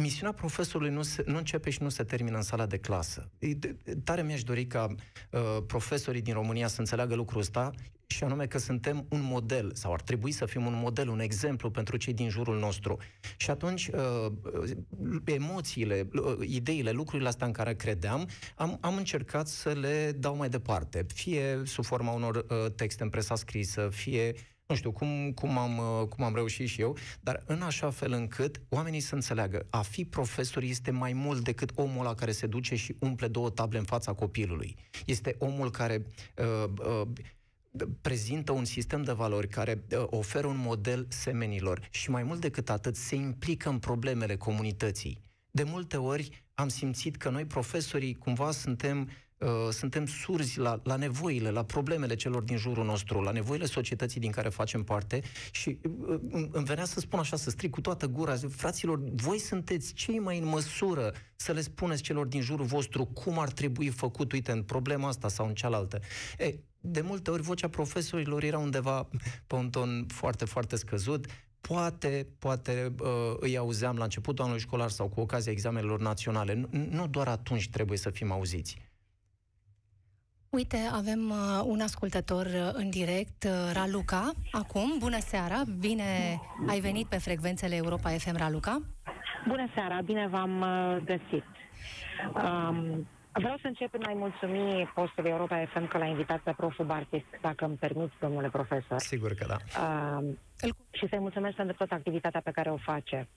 misiunea 0.01 0.33
profesorului 0.33 0.94
nu, 0.94 1.01
se, 1.01 1.24
nu 1.25 1.38
începe 1.38 1.69
și 1.69 1.81
nu 1.81 1.89
se 1.89 2.03
termină 2.03 2.36
în 2.36 2.42
sala 2.42 2.65
de 2.65 2.77
clasă. 2.77 3.31
Tare 4.03 4.24
mi-aș 4.24 4.44
dori 4.44 4.65
ca 4.65 4.88
uh, 5.31 5.39
profesorii 5.68 6.21
din 6.21 6.33
România 6.33 6.68
să 6.68 6.80
înțeleagă 6.80 7.15
lucrul 7.15 7.42
ăsta 7.42 7.71
și 8.07 8.24
anume 8.24 8.45
că 8.45 8.57
suntem 8.57 9.06
un 9.09 9.21
model, 9.24 9.71
sau 9.74 9.94
ar 9.94 10.01
trebui 10.01 10.31
să 10.31 10.45
fim 10.45 10.65
un 10.65 10.74
model, 10.75 11.09
un 11.09 11.19
exemplu 11.19 11.71
pentru 11.71 11.97
cei 11.97 12.13
din 12.13 12.30
jurul 12.30 12.59
nostru. 12.59 12.97
Și 13.38 13.50
atunci, 13.50 13.88
uh, 13.88 14.31
emoțiile, 15.24 16.09
uh, 16.13 16.48
ideile, 16.48 16.91
lucrurile 16.91 17.27
astea 17.27 17.48
în 17.48 17.53
care 17.53 17.75
credeam, 17.75 18.27
am, 18.56 18.77
am 18.81 18.95
încercat 18.95 19.48
să 19.48 19.69
le 19.69 20.12
dau 20.12 20.36
mai 20.36 20.50
departe, 20.50 21.06
fie 21.13 21.62
sub 21.65 21.83
forma 21.83 22.12
unor 22.12 22.36
uh, 22.36 22.71
texte 22.75 23.03
în 23.03 23.09
presa 23.09 23.36
scrisă, 23.36 23.89
fie 23.91 24.36
nu 24.67 24.75
știu, 24.75 24.91
cum, 24.91 25.31
cum, 25.31 25.57
am, 25.57 25.77
uh, 25.77 26.07
cum 26.07 26.23
am 26.23 26.35
reușit 26.35 26.67
și 26.67 26.81
eu, 26.81 26.97
dar 27.21 27.44
în 27.45 27.62
așa 27.62 27.89
fel 27.89 28.12
încât 28.12 28.62
oamenii 28.69 29.00
să 29.00 29.15
înțeleagă, 29.15 29.65
a 29.69 29.81
fi 29.81 30.06
profesor 30.06 30.63
este 30.63 30.91
mai 30.91 31.13
mult 31.13 31.44
decât 31.44 31.71
omul 31.75 32.03
la 32.03 32.13
care 32.13 32.31
se 32.31 32.47
duce 32.47 32.75
și 32.75 32.95
umple 33.00 33.27
două 33.27 33.50
table 33.50 33.77
în 33.77 33.83
fața 33.83 34.13
copilului. 34.13 34.75
Este 35.06 35.35
omul 35.39 35.71
care 35.71 36.06
uh, 36.38 36.69
uh, 36.85 37.07
prezintă 38.01 38.51
un 38.51 38.65
sistem 38.65 39.03
de 39.03 39.12
valori 39.12 39.47
care 39.47 39.83
uh, 39.91 40.03
oferă 40.06 40.47
un 40.47 40.57
model 40.57 41.06
semenilor 41.09 41.88
și 41.91 42.09
mai 42.09 42.23
mult 42.23 42.39
decât 42.39 42.69
atât 42.69 42.95
se 42.95 43.15
implică 43.15 43.69
în 43.69 43.79
problemele 43.79 44.35
comunității. 44.35 45.21
De 45.51 45.63
multe 45.63 45.97
ori 45.97 46.45
am 46.53 46.67
simțit 46.67 47.15
că 47.15 47.29
noi 47.29 47.45
profesorii 47.45 48.13
cumva 48.13 48.51
suntem 48.51 49.00
Uh, 49.00 49.25
suntem 49.70 50.06
surzi 50.06 50.60
la, 50.60 50.80
la 50.84 50.96
nevoile, 50.96 51.50
la 51.50 51.64
problemele 51.64 52.16
celor 52.16 52.44
din 52.44 52.58
jurul 52.58 52.86
nostru, 52.86 53.22
la 53.22 53.32
nevoile 53.32 53.66
societății 53.66 54.20
din 54.20 54.32
care 54.32 54.50
facem 54.50 54.84
parte 54.84 55.22
și 55.52 55.80
uh, 56.08 56.20
îmi 56.52 56.66
venea 56.66 56.86
să 56.86 57.00
spun 57.00 57.20
așa, 57.20 57.36
să 57.36 57.50
stric 57.50 57.72
cu 57.72 57.82
toată 57.82 58.08
gura, 58.08 58.36
zic, 58.36 58.56
fraților, 58.56 59.00
voi 59.14 59.40
sunteți 59.40 59.94
cei 59.94 60.20
mai 60.20 60.38
în 60.38 60.46
măsură 60.46 61.14
să 61.36 61.52
le 61.52 61.62
spuneți 61.62 62.02
celor 62.02 62.26
din 62.26 62.42
jurul 62.42 62.66
vostru 62.66 63.06
cum 63.06 63.40
ar 63.40 63.52
trebui 63.52 63.90
făcut, 63.90 64.32
uite, 64.32 64.52
în 64.52 64.64
problema 64.64 65.08
asta 65.08 65.28
sau 65.28 65.48
în 65.48 65.54
cealaltă. 65.54 66.00
Ei, 66.38 66.64
de 66.80 67.02
multe 67.02 67.32
ori 67.32 67.42
vocea 67.42 67.68
profesorilor 67.68 68.44
era 68.44 68.58
undeva 68.58 69.10
pe 69.48 69.56
un 69.56 69.70
ton 69.70 70.06
foarte, 70.08 70.46
foarte 70.46 70.76
scăzut, 70.76 71.26
poate, 71.62 72.28
poate 72.40 72.94
uh, 73.00 73.08
îi 73.40 73.58
auzeam 73.58 73.98
la 73.98 74.04
începutul 74.04 74.44
anului 74.44 74.62
școlar 74.62 74.89
sau 74.89 75.08
cu 75.08 75.20
ocazia 75.20 75.51
examenelor 75.51 76.00
naționale. 76.00 76.54
Nu, 76.54 76.88
nu 76.89 77.08
doar 77.08 77.27
atunci 77.27 77.70
trebuie 77.70 77.98
să 77.98 78.10
fim 78.10 78.32
auziți. 78.32 78.85
Uite, 80.55 80.77
avem 80.93 81.29
uh, 81.29 81.63
un 81.65 81.81
ascultător 81.81 82.45
uh, 82.45 82.69
în 82.74 82.89
direct, 82.89 83.43
uh, 83.43 83.71
Raluca, 83.74 84.31
acum. 84.51 84.95
Bună 85.00 85.19
seara, 85.19 85.62
bine 85.79 86.03
ai 86.67 86.79
venit 86.79 87.07
pe 87.07 87.17
frecvențele 87.17 87.75
Europa 87.75 88.09
FM, 88.09 88.38
Raluca. 88.38 88.81
Bună 89.47 89.67
seara, 89.74 90.01
bine 90.01 90.27
v-am 90.27 90.62
uh, 90.62 90.97
găsit. 91.05 91.45
Um, 92.33 93.07
vreau 93.31 93.57
să 93.62 93.67
încep 93.67 93.93
în 93.93 94.03
a-i 94.05 94.15
mulțumi 94.15 94.91
postului 94.93 95.29
Europa 95.29 95.65
FM 95.65 95.88
că 95.88 95.97
l-a 95.97 96.05
invitat 96.05 96.39
pe 96.39 96.53
proful 96.57 96.85
Bartis, 96.85 97.24
dacă 97.41 97.65
îmi 97.65 97.75
permiți, 97.75 98.13
domnule 98.19 98.50
profesor. 98.50 99.00
Sigur 99.00 99.33
că 99.33 99.45
da. 99.47 99.57
Uh, 99.81 100.33
și 100.91 101.07
să-i 101.09 101.19
mulțumesc 101.19 101.55
pentru 101.55 101.75
toată 101.75 101.93
activitatea 101.93 102.41
pe 102.43 102.51
care 102.51 102.69
o 102.69 102.77
face. 102.77 103.27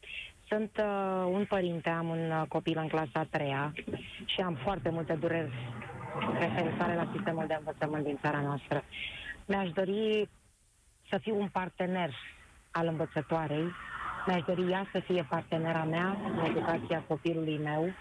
Sunt 0.48 0.70
uh, 0.78 1.30
un 1.32 1.44
părinte, 1.44 1.88
am 1.88 2.08
un 2.08 2.30
uh, 2.30 2.42
copil 2.48 2.78
în 2.78 2.88
clasa 2.88 3.10
a 3.20 3.26
treia 3.30 3.72
și 4.24 4.40
am 4.40 4.58
foarte 4.62 4.90
multe 4.90 5.12
dureri 5.14 5.52
referitoare 6.38 6.94
la 6.94 7.08
sistemul 7.12 7.44
de 7.46 7.54
învățământ 7.58 8.04
din 8.04 8.18
țara 8.20 8.40
noastră. 8.40 8.82
Mi-aș 9.46 9.70
dori 9.70 10.28
să 11.08 11.18
fiu 11.18 11.40
un 11.40 11.48
partener 11.48 12.14
al 12.70 12.86
învățătoarei, 12.86 13.72
mi-aș 14.26 14.42
dori 14.42 14.70
ea 14.70 14.88
să 14.92 14.98
fie 14.98 15.26
partenera 15.28 15.84
mea 15.84 16.16
în 16.24 16.44
educația 16.44 17.04
copilului 17.08 17.58
meu, 17.58 17.92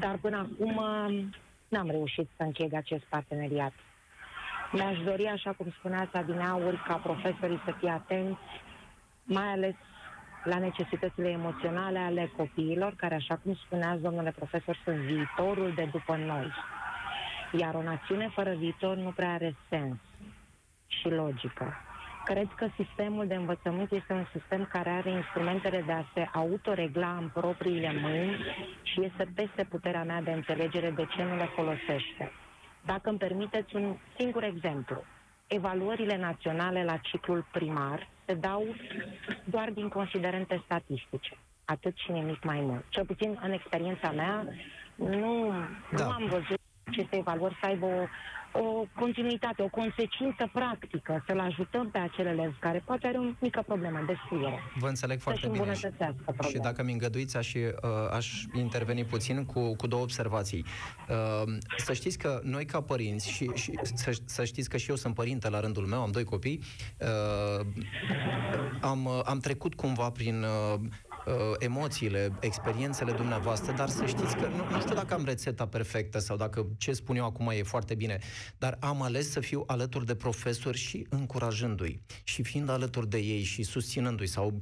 dar 0.00 0.16
până 0.16 0.36
acum 0.36 0.76
uh, 0.76 1.24
n-am 1.68 1.90
reușit 1.90 2.28
să 2.36 2.42
încheg 2.42 2.72
acest 2.72 3.04
parteneriat. 3.04 3.72
Mi-aș 4.72 4.98
dori, 4.98 5.26
așa 5.26 5.52
cum 5.52 5.66
spuneați 5.78 6.16
adineauri, 6.16 6.82
ca 6.86 6.94
profesorii 6.94 7.62
să 7.64 7.74
fie 7.78 7.90
atenți, 7.90 8.40
mai 9.22 9.46
ales 9.46 9.74
la 10.44 10.58
necesitățile 10.58 11.28
emoționale 11.28 11.98
ale 11.98 12.32
copiilor, 12.36 12.94
care, 12.96 13.14
așa 13.14 13.36
cum 13.36 13.54
spuneați, 13.54 14.02
domnule 14.02 14.30
profesor, 14.30 14.80
sunt 14.84 14.96
viitorul 14.96 15.72
de 15.74 15.88
după 15.92 16.16
noi. 16.16 16.52
Iar 17.58 17.74
o 17.74 17.82
națiune 17.82 18.28
fără 18.28 18.54
viitor 18.54 18.96
nu 18.96 19.10
prea 19.10 19.32
are 19.32 19.56
sens 19.68 19.96
și 20.86 21.08
logică. 21.08 21.74
Cred 22.24 22.48
că 22.56 22.68
sistemul 22.76 23.26
de 23.26 23.34
învățământ 23.34 23.92
este 23.92 24.12
un 24.12 24.26
sistem 24.32 24.68
care 24.72 24.90
are 24.90 25.10
instrumentele 25.10 25.82
de 25.86 25.92
a 25.92 26.04
se 26.14 26.28
autoregla 26.32 27.16
în 27.16 27.28
propriile 27.28 27.92
mâini 28.00 28.36
și 28.82 29.04
este 29.04 29.28
peste 29.34 29.64
puterea 29.64 30.04
mea 30.04 30.22
de 30.22 30.30
înțelegere 30.30 30.90
de 30.90 31.06
ce 31.16 31.22
nu 31.22 31.36
le 31.36 31.48
folosește. 31.54 32.32
Dacă 32.84 33.08
îmi 33.08 33.18
permiteți 33.18 33.76
un 33.76 33.96
singur 34.18 34.42
exemplu. 34.42 35.04
evaluările 35.46 36.16
naționale 36.16 36.84
la 36.84 36.96
ciclul 36.96 37.46
primar 37.52 38.08
se 38.26 38.34
dau 38.34 38.64
doar 39.44 39.70
din 39.70 39.88
considerente 39.88 40.62
statistice. 40.64 41.36
Atât 41.64 41.96
și 41.96 42.10
nimic 42.10 42.44
mai 42.44 42.60
mult. 42.60 42.84
Cel 42.88 43.04
puțin 43.06 43.38
în 43.42 43.52
experiența 43.52 44.10
mea, 44.10 44.46
nu, 44.94 45.52
da. 45.96 46.04
nu 46.04 46.10
am 46.10 46.26
văzut 46.26 46.60
aceste 46.92 47.16
evaluări 47.16 47.58
să 47.60 47.66
aibă 47.66 47.86
o 47.86 48.06
o 48.52 48.86
continuitate, 48.94 49.62
o 49.62 49.68
consecință 49.68 50.50
practică, 50.52 51.24
să-l 51.26 51.38
ajutăm 51.38 51.90
pe 51.90 51.98
acel 51.98 52.26
elev 52.26 52.56
care 52.60 52.82
poate 52.84 53.06
are 53.06 53.18
o 53.18 53.22
mică 53.40 53.62
problemă 53.66 54.04
de 54.06 54.14
scriere. 54.24 54.60
Vă 54.78 54.88
înțeleg 54.88 55.20
foarte 55.20 55.48
bine. 55.48 55.74
Și, 55.74 55.86
și 56.48 56.58
dacă 56.58 56.82
mi 56.82 56.92
îngăduiți, 56.92 57.36
aș, 57.36 57.54
uh, 57.54 57.70
aș 58.12 58.44
interveni 58.54 59.04
puțin 59.04 59.44
cu, 59.44 59.76
cu 59.76 59.86
două 59.86 60.02
observații. 60.02 60.64
Uh, 61.08 61.54
să 61.76 61.92
știți 61.92 62.18
că 62.18 62.40
noi 62.42 62.64
ca 62.64 62.80
părinți, 62.80 63.30
și, 63.30 63.50
și 63.54 63.78
să, 63.82 64.20
să 64.24 64.44
știți 64.44 64.68
că 64.68 64.76
și 64.76 64.90
eu 64.90 64.96
sunt 64.96 65.14
părinte 65.14 65.48
la 65.48 65.60
rândul 65.60 65.86
meu, 65.86 66.00
am 66.00 66.10
doi 66.10 66.24
copii, 66.24 66.60
uh, 67.00 67.66
am, 68.80 69.08
am 69.24 69.38
trecut 69.38 69.74
cumva 69.74 70.10
prin 70.10 70.42
uh, 70.42 70.80
uh, 70.80 71.11
emoțiile, 71.58 72.32
experiențele 72.40 73.12
dumneavoastră, 73.12 73.72
dar 73.72 73.88
să 73.88 74.06
știți 74.06 74.36
că 74.36 74.46
nu, 74.46 74.70
nu 74.70 74.80
știu 74.80 74.94
dacă 74.94 75.14
am 75.14 75.24
rețeta 75.24 75.66
perfectă 75.66 76.18
sau 76.18 76.36
dacă 76.36 76.66
ce 76.78 76.92
spun 76.92 77.16
eu 77.16 77.24
acum 77.24 77.48
e 77.48 77.62
foarte 77.62 77.94
bine, 77.94 78.18
dar 78.58 78.76
am 78.80 79.02
ales 79.02 79.30
să 79.30 79.40
fiu 79.40 79.64
alături 79.66 80.06
de 80.06 80.14
profesori 80.14 80.78
și 80.78 81.06
încurajându-i. 81.10 82.02
Și 82.24 82.42
fiind 82.42 82.68
alături 82.68 83.08
de 83.08 83.18
ei 83.18 83.42
și 83.42 83.62
susținându-i 83.62 84.26
sau 84.26 84.46
uh, 84.46 84.60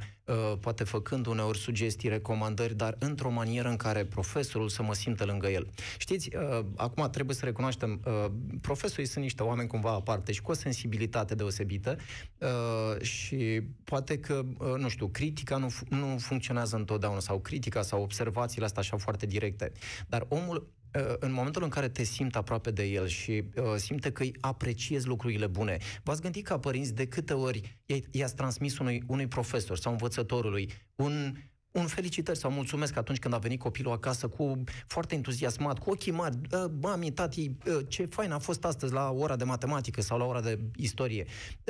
poate 0.61 0.85
făcând 0.85 1.27
uneori 1.27 1.59
sugestii, 1.59 2.09
recomandări, 2.09 2.75
dar 2.75 2.97
într-o 2.99 3.31
manieră 3.31 3.69
în 3.69 3.77
care 3.77 4.05
profesorul 4.05 4.69
să 4.69 4.83
mă 4.83 4.95
simtă 4.95 5.25
lângă 5.25 5.49
el. 5.49 5.71
Știți, 5.99 6.31
uh, 6.37 6.65
acum 6.77 7.09
trebuie 7.11 7.37
să 7.37 7.45
recunoaștem, 7.45 8.01
uh, 8.05 8.27
profesorii 8.61 9.07
sunt 9.07 9.25
niște 9.25 9.43
oameni 9.43 9.69
cumva 9.69 9.91
aparte 9.91 10.33
și 10.33 10.43
cu 10.43 10.51
o 10.51 10.55
sensibilitate 10.55 11.35
deosebită 11.35 11.97
uh, 12.39 13.03
și 13.03 13.63
poate 13.85 14.19
că, 14.19 14.43
uh, 14.59 14.75
nu 14.77 14.89
știu, 14.89 15.09
critica 15.09 15.57
nu, 15.57 15.73
nu 15.89 16.07
funcționează 16.19 16.49
funcționează 16.51 16.77
întotdeauna, 16.77 17.21
sau 17.21 17.41
critica, 17.41 17.83
sau 17.83 18.03
observațiile 18.03 18.65
astea 18.65 18.83
așa 18.83 18.97
foarte 18.97 19.27
directe. 19.27 19.73
Dar 20.09 20.27
omul, 20.29 20.57
uh, 20.57 20.80
în 21.19 21.33
momentul 21.33 21.63
în 21.63 21.69
care 21.69 21.89
te 21.89 22.03
simți 22.03 22.37
aproape 22.37 22.71
de 22.71 22.85
el 22.85 23.07
și 23.07 23.45
uh, 23.57 23.65
simte 23.77 24.13
că 24.13 24.23
îi 24.23 24.37
apreciezi 24.41 25.07
lucrurile 25.07 25.47
bune, 25.47 25.79
v-ați 26.03 26.21
gândit 26.21 26.45
ca 26.45 26.59
părinți 26.59 26.95
de 26.95 27.07
câte 27.07 27.33
ori 27.33 27.79
i-ați 28.11 28.35
transmis 28.35 28.79
unui, 28.79 29.03
unui 29.07 29.27
profesor 29.27 29.79
sau 29.79 29.93
învățătorului 29.93 30.73
un 30.95 31.33
un 31.73 31.87
felicitări 31.87 32.39
sau 32.39 32.51
mulțumesc 32.51 32.97
atunci 32.97 33.19
când 33.19 33.35
a 33.35 33.39
venit 33.39 33.61
copilul 33.61 33.93
acasă 33.93 34.29
cu 34.29 34.63
foarte 34.87 35.15
entuziasmat, 35.15 35.79
cu 35.79 35.91
ochii 35.91 36.13
mari, 36.13 36.37
mami, 36.81 37.13
tati, 37.13 37.51
ce 37.89 38.05
fain 38.05 38.31
a 38.31 38.39
fost 38.39 38.65
astăzi 38.65 38.93
la 38.93 39.11
ora 39.11 39.37
de 39.37 39.45
matematică 39.45 40.01
sau 40.01 40.19
la 40.19 40.25
ora 40.25 40.41
de 40.41 40.59
istorie. 40.77 41.27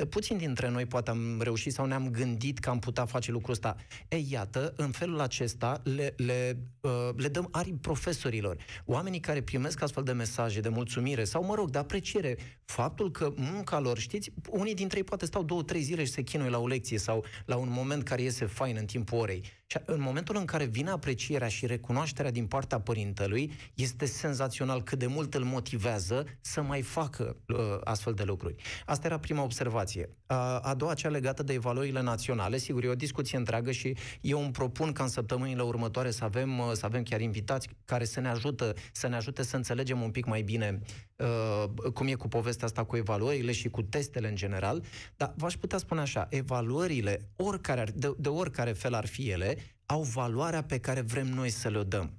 Puțin 0.09 0.37
dintre 0.37 0.69
noi 0.69 0.85
poate 0.85 1.09
am 1.09 1.41
reușit 1.41 1.73
sau 1.73 1.85
ne-am 1.85 2.09
gândit 2.09 2.59
că 2.59 2.69
am 2.69 2.79
putea 2.79 3.05
face 3.05 3.31
lucrul 3.31 3.53
ăsta. 3.53 3.75
Ei, 4.07 4.27
iată, 4.29 4.73
în 4.77 4.91
felul 4.91 5.19
acesta 5.19 5.81
le, 5.83 6.13
le, 6.17 6.57
le 7.15 7.27
dăm 7.27 7.47
aripi 7.51 7.77
profesorilor. 7.77 8.57
Oamenii 8.85 9.19
care 9.19 9.41
primesc 9.41 9.81
astfel 9.81 10.03
de 10.03 10.11
mesaje 10.11 10.59
de 10.59 10.69
mulțumire 10.69 11.23
sau, 11.23 11.43
mă 11.43 11.55
rog, 11.55 11.69
de 11.69 11.77
apreciere, 11.77 12.37
faptul 12.65 13.11
că 13.11 13.33
munca 13.35 13.79
lor, 13.79 13.97
știți, 13.97 14.31
unii 14.49 14.73
dintre 14.73 14.97
ei 14.97 15.03
poate 15.03 15.25
stau 15.25 15.43
două, 15.43 15.63
trei 15.63 15.81
zile 15.81 16.03
și 16.03 16.11
se 16.11 16.21
chinuie 16.21 16.49
la 16.49 16.59
o 16.59 16.67
lecție 16.67 16.97
sau 16.97 17.25
la 17.45 17.55
un 17.55 17.67
moment 17.71 18.03
care 18.03 18.21
iese 18.21 18.45
fain 18.45 18.75
în 18.79 18.85
timpul 18.85 19.17
orei 19.17 19.43
și 19.71 19.77
în 19.85 20.01
momentul 20.01 20.35
în 20.35 20.45
care 20.45 20.65
vine 20.65 20.89
aprecierea 20.89 21.47
și 21.47 21.65
recunoașterea 21.65 22.31
din 22.31 22.45
partea 22.45 22.79
părintelui, 22.79 23.51
este 23.73 24.05
senzațional 24.05 24.83
cât 24.83 24.99
de 24.99 25.05
mult 25.05 25.33
îl 25.33 25.43
motivează 25.43 26.25
să 26.41 26.61
mai 26.61 26.81
facă 26.81 27.37
uh, 27.47 27.57
astfel 27.83 28.13
de 28.13 28.23
lucruri. 28.23 28.55
Asta 28.85 29.07
era 29.07 29.19
prima 29.19 29.43
observație. 29.43 30.09
A, 30.25 30.59
a 30.59 30.73
doua, 30.73 30.93
cea 30.93 31.09
legată 31.09 31.43
de 31.43 31.53
evaluările 31.53 32.01
naționale, 32.01 32.57
sigur, 32.57 32.83
e 32.83 32.87
o 32.87 32.95
discuție 32.95 33.37
întreagă 33.37 33.71
și 33.71 33.97
eu 34.21 34.41
îmi 34.41 34.51
propun 34.51 34.91
ca 34.91 35.03
în 35.03 35.09
săptămânile 35.09 35.61
următoare 35.61 36.11
să 36.11 36.23
avem, 36.23 36.59
uh, 36.59 36.71
să 36.73 36.85
avem 36.85 37.03
chiar 37.03 37.21
invitați 37.21 37.69
care 37.85 38.05
să 38.05 38.19
ne 38.19 38.27
ajută, 38.27 38.73
să 38.91 39.07
ne 39.07 39.15
ajute 39.15 39.43
să 39.43 39.55
înțelegem 39.55 40.01
un 40.01 40.11
pic 40.11 40.25
mai 40.25 40.41
bine 40.41 40.79
uh, 40.81 41.10
cum 41.93 42.07
e 42.07 42.13
cu 42.13 42.27
povestea 42.27 42.67
asta 42.67 42.83
cu 42.83 42.95
evaluările 42.95 43.51
și 43.51 43.69
cu 43.69 43.81
testele 43.81 44.27
în 44.27 44.35
general, 44.35 44.83
dar 45.15 45.33
v-aș 45.37 45.53
putea 45.53 45.77
spune 45.77 46.01
așa, 46.01 46.27
evaluările, 46.29 47.29
oricare, 47.35 47.85
de, 47.95 48.13
de 48.17 48.29
oricare 48.29 48.71
fel 48.71 48.93
ar 48.93 49.05
fi 49.05 49.29
ele, 49.29 49.57
au 49.85 50.01
valoarea 50.01 50.63
pe 50.63 50.79
care 50.79 51.01
vrem 51.01 51.27
noi 51.27 51.49
să 51.49 51.69
le 51.69 51.83
dăm. 51.83 52.13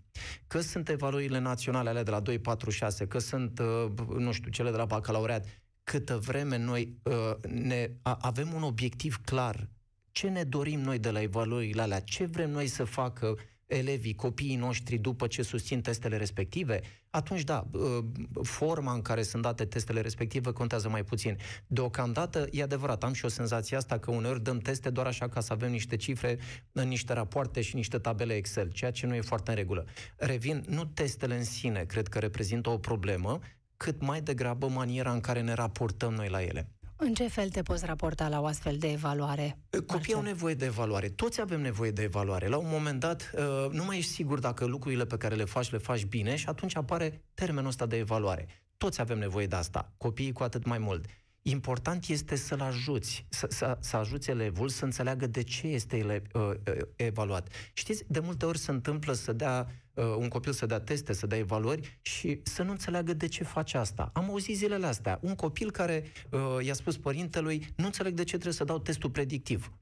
Că 0.47 0.61
sunt 0.61 0.89
evaluările 0.89 1.39
naționale 1.39 1.89
ale 1.89 2.03
de 2.03 2.11
la 2.11 2.21
2, 2.21 2.39
4, 2.39 2.71
6, 2.71 3.07
că 3.07 3.19
sunt, 3.19 3.59
uh, 3.59 3.91
nu 4.19 4.33
știu, 4.33 4.51
cele 4.51 4.71
de 4.71 4.77
la 4.77 4.85
bacalaureat, 4.85 5.47
câtă 5.85 6.17
vreme 6.17 6.59
noi 6.59 6.97
uh, 7.03 7.15
ne, 7.49 7.91
avem 8.03 8.53
un 8.53 8.63
obiectiv 8.63 9.21
clar, 9.25 9.69
ce 10.11 10.29
ne 10.29 10.45
dorim 10.45 10.81
noi 10.81 10.99
de 10.99 11.11
la 11.11 11.23
evaluările 11.23 11.83
alea, 11.83 12.01
ce 12.01 12.25
vrem 12.25 12.51
noi 12.51 12.67
să 12.67 12.85
facă 12.85 13.39
elevii, 13.67 14.15
copiii 14.15 14.57
noștri 14.57 14.97
după 14.97 15.27
ce 15.27 15.43
susțin 15.43 15.81
testele 15.81 16.17
respective, 16.17 16.81
atunci 17.13 17.43
da, 17.43 17.67
ă, 17.75 18.05
forma 18.43 18.93
în 18.93 19.03
care 19.03 19.23
sunt 19.23 19.43
date 19.43 19.65
testele 19.65 20.01
respective 20.01 20.53
contează 20.53 20.89
mai 20.89 21.05
puțin. 21.05 21.37
Deocamdată, 21.67 22.47
e 22.51 22.63
adevărat, 22.63 23.05
am 23.05 23.13
și 23.13 23.25
o 23.25 23.29
senzație 23.29 23.77
asta 23.77 23.99
că 23.99 24.11
uneori 24.11 24.43
dăm 24.43 24.59
teste 24.59 24.91
doar 24.91 25.07
așa 25.07 25.29
ca 25.29 25.41
să 25.41 25.53
avem 25.53 25.71
niște 25.71 25.97
cifre 25.97 26.39
în 26.73 26.89
niște 26.89 27.13
rapoarte 27.13 27.61
și 27.61 27.75
niște 27.75 27.99
tabele 27.99 28.35
Excel, 28.35 28.71
ceea 28.71 28.91
ce 28.91 29.07
nu 29.07 29.15
e 29.15 29.21
foarte 29.21 29.51
în 29.51 29.57
regulă. 29.57 29.85
Revin, 30.17 30.65
nu 30.69 30.85
testele 30.85 31.37
în 31.37 31.45
sine 31.45 31.85
cred 31.85 32.09
că 32.09 32.19
reprezintă 32.19 32.71
o 32.71 32.79
problemă, 32.79 33.39
cât 33.77 34.01
mai 34.01 34.21
degrabă 34.21 34.69
maniera 34.69 35.13
în 35.13 35.21
care 35.21 35.41
ne 35.41 35.53
raportăm 35.53 36.13
noi 36.13 36.29
la 36.29 36.43
ele. 36.43 36.69
În 36.97 37.15
ce 37.15 37.29
fel 37.29 37.51
te 37.51 37.63
poți 37.63 37.87
raporta 37.87 38.29
la 38.29 38.41
o 38.41 38.47
astfel 38.47 38.77
de 38.77 38.91
evaluare? 38.91 39.59
Copiii 39.87 40.15
au 40.15 40.23
nevoie 40.23 40.55
de 40.55 40.65
evaluare. 40.65 41.09
Toți 41.09 41.41
avem 41.41 41.61
nevoie 41.61 41.91
de 41.91 42.03
evaluare. 42.03 42.49
La 42.49 42.57
un 42.57 42.69
moment 42.69 43.01
dat, 43.01 43.31
uh, 43.35 43.71
nu 43.71 43.85
mai 43.85 43.99
ești 43.99 44.11
sigur 44.11 44.39
dacă 44.39 44.65
lucrurile 44.65 45.05
pe 45.05 45.17
care 45.17 45.35
le 45.35 45.45
faci, 45.45 45.71
le 45.71 45.79
faci 45.79 46.05
bine 46.05 46.37
și 46.37 46.49
atunci 46.49 46.77
apare 46.77 47.23
termenul 47.35 47.69
ăsta 47.69 47.87
de 47.87 47.97
evaluare. 47.97 48.47
Toți 48.77 49.01
avem 49.01 49.19
nevoie 49.19 49.47
de 49.47 49.57
asta. 49.57 49.93
Copiii 49.97 50.33
cu 50.33 50.43
atât 50.43 50.65
mai 50.65 50.79
mult. 50.79 51.05
Important 51.43 52.09
este 52.09 52.37
să-l 52.37 52.61
ajuți, 52.61 53.27
să, 53.29 53.47
să, 53.51 53.77
să 53.81 53.97
ajuți 53.97 54.31
elevul 54.31 54.69
să 54.69 54.85
înțeleagă 54.85 55.27
de 55.27 55.43
ce 55.43 55.67
este 55.67 55.97
ele, 55.97 56.23
uh, 56.33 56.43
uh, 56.43 56.55
evaluat. 56.97 57.49
Știți, 57.73 58.05
de 58.09 58.19
multe 58.19 58.47
ori 58.47 58.59
se 58.59 58.71
întâmplă 58.71 59.13
să 59.13 59.33
dea 59.33 59.67
uh, 59.69 59.82
un 59.95 60.29
copil 60.29 60.53
să 60.53 60.67
dea 60.67 60.81
teste, 60.81 61.13
să 61.13 61.27
dea 61.27 61.39
evaluări 61.39 61.99
și 62.03 62.41
să 62.43 62.63
nu 62.63 62.71
înțeleagă 62.71 63.13
de 63.13 63.29
ce 63.29 63.45
face 63.45 63.77
asta. 63.77 64.11
Am 64.13 64.25
auzit 64.25 64.57
zilele 64.57 64.87
astea. 64.87 65.19
Un 65.23 65.35
copil 65.35 65.71
care 65.71 66.05
uh, 66.31 66.65
i-a 66.65 66.75
spus 66.75 66.97
părintelui, 66.97 67.67
nu 67.77 67.85
înțeleg 67.85 68.15
de 68.15 68.25
ce 68.25 68.33
trebuie 68.33 68.53
să 68.53 68.65
dau 68.65 68.79
testul 68.79 69.11
predictiv 69.11 69.73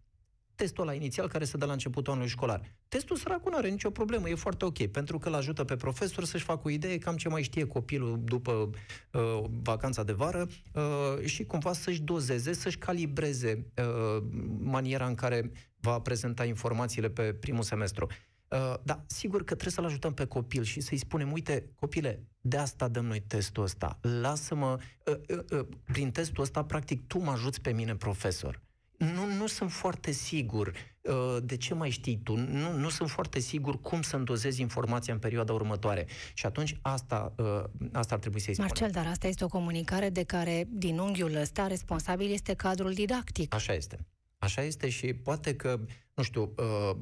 testul 0.60 0.82
ăla 0.82 0.94
inițial 0.94 1.28
care 1.28 1.44
se 1.44 1.56
dă 1.56 1.66
la 1.66 1.72
începutul 1.72 2.12
anului 2.12 2.30
școlar. 2.30 2.60
Testul 2.88 3.16
săracul 3.16 3.50
nu 3.50 3.56
are 3.56 3.68
nicio 3.68 3.90
problemă, 3.90 4.28
e 4.28 4.34
foarte 4.34 4.64
ok, 4.64 4.86
pentru 4.86 5.18
că 5.18 5.28
îl 5.28 5.34
ajută 5.34 5.64
pe 5.64 5.76
profesor 5.76 6.24
să-și 6.24 6.44
facă 6.44 6.60
o 6.64 6.70
idee 6.70 6.98
cam 6.98 7.16
ce 7.16 7.28
mai 7.28 7.42
știe 7.42 7.66
copilul 7.66 8.20
după 8.24 8.70
uh, 9.12 9.44
vacanța 9.62 10.02
de 10.02 10.12
vară 10.12 10.48
uh, 10.74 11.24
și 11.24 11.44
cumva 11.44 11.72
să-și 11.72 12.02
dozeze, 12.02 12.52
să-și 12.52 12.78
calibreze 12.78 13.66
uh, 13.76 14.22
maniera 14.58 15.06
în 15.06 15.14
care 15.14 15.50
va 15.80 16.00
prezenta 16.00 16.44
informațiile 16.44 17.10
pe 17.10 17.22
primul 17.22 17.62
semestru. 17.62 18.06
Uh, 18.50 18.74
da, 18.82 19.02
sigur 19.06 19.38
că 19.38 19.44
trebuie 19.54 19.72
să-l 19.72 19.84
ajutăm 19.84 20.14
pe 20.14 20.24
copil 20.24 20.62
și 20.62 20.80
să-i 20.80 20.96
spunem, 20.96 21.32
uite, 21.32 21.70
copile, 21.74 22.22
de 22.40 22.56
asta 22.56 22.88
dăm 22.88 23.04
noi 23.04 23.20
testul 23.20 23.62
ăsta. 23.62 23.98
Lasă-mă, 24.20 24.78
uh, 25.04 25.14
uh, 25.28 25.58
uh, 25.58 25.66
prin 25.84 26.10
testul 26.10 26.42
ăsta, 26.42 26.64
practic, 26.64 27.06
tu 27.06 27.18
mă 27.18 27.30
ajuți 27.30 27.60
pe 27.60 27.72
mine, 27.72 27.96
profesor 27.96 28.60
nu, 29.00 29.34
nu 29.36 29.46
sunt 29.46 29.72
foarte 29.72 30.10
sigur 30.10 30.72
uh, 31.00 31.36
de 31.42 31.56
ce 31.56 31.74
mai 31.74 31.90
știi 31.90 32.20
tu, 32.24 32.36
nu, 32.36 32.72
nu 32.72 32.88
sunt 32.88 33.10
foarte 33.10 33.38
sigur 33.38 33.80
cum 33.80 34.02
să 34.02 34.16
îndozezi 34.16 34.60
informația 34.60 35.12
în 35.12 35.18
perioada 35.18 35.52
următoare. 35.52 36.06
Și 36.34 36.46
atunci 36.46 36.78
asta, 36.80 37.32
uh, 37.36 37.64
asta 37.92 38.14
ar 38.14 38.20
trebui 38.20 38.40
să-i 38.40 38.54
spunem. 38.54 38.72
Marcel, 38.76 39.02
dar 39.02 39.10
asta 39.12 39.26
este 39.26 39.44
o 39.44 39.48
comunicare 39.48 40.10
de 40.10 40.22
care, 40.22 40.66
din 40.68 40.98
unghiul 40.98 41.34
ăsta, 41.34 41.66
responsabil 41.66 42.32
este 42.32 42.54
cadrul 42.54 42.92
didactic. 42.92 43.54
Așa 43.54 43.72
este. 43.72 43.98
Așa 44.38 44.62
este 44.62 44.88
și 44.88 45.12
poate 45.12 45.56
că, 45.56 45.80
nu 46.20 46.26
știu, 46.26 46.54
uh, 46.56 46.96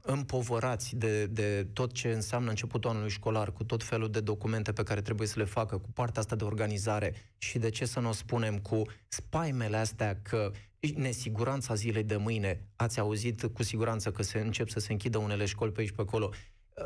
împovărați 0.00 0.96
de, 0.96 1.26
de 1.26 1.66
tot 1.72 1.92
ce 1.92 2.08
înseamnă 2.12 2.50
începutul 2.50 2.90
anului 2.90 3.10
școlar, 3.10 3.52
cu 3.52 3.64
tot 3.64 3.82
felul 3.82 4.10
de 4.10 4.20
documente 4.20 4.72
pe 4.72 4.82
care 4.82 5.00
trebuie 5.02 5.28
să 5.28 5.38
le 5.38 5.44
facă, 5.44 5.78
cu 5.78 5.90
partea 5.92 6.20
asta 6.20 6.36
de 6.36 6.44
organizare 6.44 7.14
și 7.38 7.58
de 7.58 7.68
ce 7.68 7.84
să 7.84 8.00
nu 8.00 8.08
o 8.08 8.12
spunem 8.12 8.58
cu 8.58 8.82
spaimele 9.08 9.76
astea 9.76 10.20
că 10.22 10.50
nesiguranța 10.94 11.74
zilei 11.74 12.02
de 12.02 12.16
mâine, 12.16 12.68
ați 12.76 13.00
auzit 13.00 13.44
cu 13.52 13.62
siguranță 13.62 14.10
că 14.10 14.22
se 14.22 14.38
încep 14.38 14.68
să 14.68 14.80
se 14.80 14.92
închidă 14.92 15.18
unele 15.18 15.44
școli 15.44 15.72
pe 15.72 15.80
aici 15.80 15.92
pe 15.92 16.00
acolo, 16.00 16.30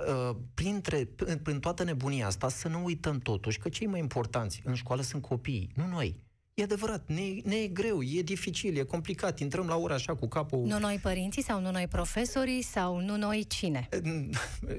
uh, 0.08 0.36
printre, 0.54 1.08
prin 1.42 1.60
toată 1.60 1.84
nebunia 1.84 2.26
asta, 2.26 2.48
să 2.48 2.68
nu 2.68 2.84
uităm 2.84 3.18
totuși 3.18 3.58
că 3.58 3.68
cei 3.68 3.86
mai 3.86 4.00
importanți 4.00 4.62
în 4.64 4.74
școală 4.74 5.02
sunt 5.02 5.22
copiii, 5.22 5.70
nu 5.74 5.86
noi. 5.86 6.24
E 6.58 6.62
adevărat, 6.62 7.08
ne, 7.08 7.22
ne 7.44 7.56
e 7.56 7.66
greu, 7.66 8.02
e 8.02 8.22
dificil, 8.22 8.76
e 8.76 8.82
complicat, 8.82 9.38
intrăm 9.40 9.66
la 9.66 9.76
ora 9.76 9.94
așa 9.94 10.14
cu 10.14 10.28
capul... 10.28 10.66
Nu 10.66 10.78
noi 10.78 10.98
părinții 11.02 11.42
sau 11.42 11.60
nu 11.60 11.70
noi 11.70 11.86
profesorii 11.88 12.62
sau 12.62 13.00
nu 13.00 13.16
noi 13.16 13.44
cine? 13.48 13.88
În, 13.90 14.30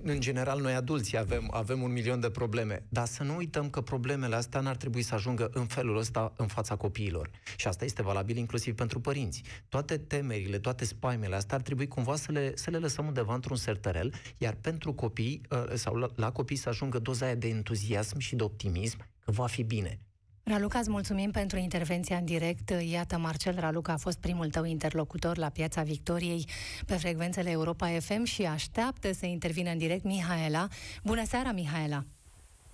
în 0.03 0.19
general, 0.19 0.61
noi 0.61 0.73
adulții 0.73 1.17
avem, 1.17 1.49
avem 1.51 1.81
un 1.81 1.91
milion 1.91 2.19
de 2.19 2.29
probleme, 2.29 2.85
dar 2.89 3.05
să 3.05 3.23
nu 3.23 3.35
uităm 3.35 3.69
că 3.69 3.81
problemele 3.81 4.35
astea 4.35 4.59
n-ar 4.59 4.75
trebui 4.75 5.01
să 5.01 5.13
ajungă 5.13 5.49
în 5.53 5.65
felul 5.65 5.97
ăsta 5.97 6.33
în 6.37 6.47
fața 6.47 6.75
copiilor. 6.75 7.29
Și 7.57 7.67
asta 7.67 7.85
este 7.85 8.01
valabil 8.01 8.37
inclusiv 8.37 8.75
pentru 8.75 8.99
părinți. 8.99 9.43
Toate 9.69 9.97
temerile, 9.97 10.59
toate 10.59 10.85
spaimele 10.85 11.35
astea 11.35 11.55
ar 11.55 11.61
trebui 11.61 11.87
cumva 11.87 12.15
să 12.15 12.31
le, 12.31 12.51
să 12.55 12.69
le 12.69 12.77
lăsăm 12.77 13.05
undeva 13.05 13.33
într-un 13.33 13.57
sertărel, 13.57 14.13
iar 14.37 14.57
pentru 14.61 14.93
copii, 14.93 15.41
ă, 15.51 15.75
sau 15.75 15.95
la, 15.95 16.07
la 16.15 16.31
copii 16.31 16.55
să 16.55 16.69
ajungă 16.69 16.99
doza 16.99 17.25
aia 17.25 17.35
de 17.35 17.47
entuziasm 17.47 18.17
și 18.17 18.35
de 18.35 18.43
optimism 18.43 18.97
că 19.25 19.31
va 19.31 19.47
fi 19.47 19.63
bine. 19.63 19.99
Raluca, 20.49 20.79
îți 20.79 20.89
mulțumim 20.89 21.31
pentru 21.31 21.57
intervenția 21.57 22.17
în 22.17 22.25
direct. 22.25 22.69
Iată, 22.69 23.17
Marcel 23.17 23.59
Raluca 23.59 23.93
a 23.93 23.97
fost 23.97 24.21
primul 24.21 24.49
tău 24.49 24.63
interlocutor 24.63 25.37
la 25.37 25.49
Piața 25.49 25.81
Victoriei 25.81 26.45
pe 26.85 26.93
frecvențele 26.93 27.49
Europa 27.49 27.87
FM 27.87 28.23
și 28.23 28.45
așteaptă 28.45 29.11
să 29.11 29.25
intervină 29.25 29.69
în 29.69 29.77
direct 29.77 30.03
Mihaela. 30.03 30.67
Bună 31.03 31.23
seara, 31.23 31.51
Mihaela! 31.51 32.03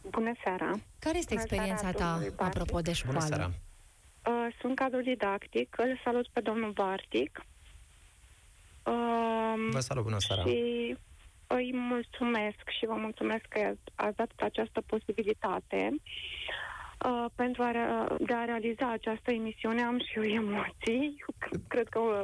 Bună 0.10 0.32
seara! 0.44 0.72
Care 1.00 1.18
este 1.18 1.34
Bună 1.34 1.42
experiența 1.42 1.92
seara, 1.92 1.98
ta 1.98 2.44
apropo 2.44 2.80
de 2.80 2.94
școală? 2.94 3.20
Bună 3.20 3.36
seara! 3.36 3.52
Uh, 4.26 4.56
sunt 4.60 4.76
cadru 4.76 5.02
didactic, 5.02 5.76
îl 5.78 6.00
salut 6.04 6.28
pe 6.28 6.40
domnul 6.40 6.72
Bartic. 6.72 7.46
Uh, 8.84 8.94
Vă 9.72 9.80
salut, 9.80 10.04
bună 10.04 10.20
seara! 10.20 10.42
Și 10.42 10.98
îi 11.48 11.72
mulțumesc 11.74 12.70
și 12.80 12.86
vă 12.86 12.94
mulțumesc 12.94 13.46
că 13.50 13.74
ați 13.96 14.16
dat 14.16 14.32
această 14.36 14.82
posibilitate. 14.82 15.90
Uh, 15.92 16.02
pentru 17.36 17.62
a, 17.62 17.72
de 18.20 18.34
a 18.34 18.46
realiza 18.46 18.92
această 18.92 19.32
emisiune 19.32 19.82
am 19.82 20.00
și 20.00 20.18
eu 20.18 20.24
emoții. 20.24 21.26
Cred 21.68 21.88
că 21.88 22.00
uh, 22.00 22.22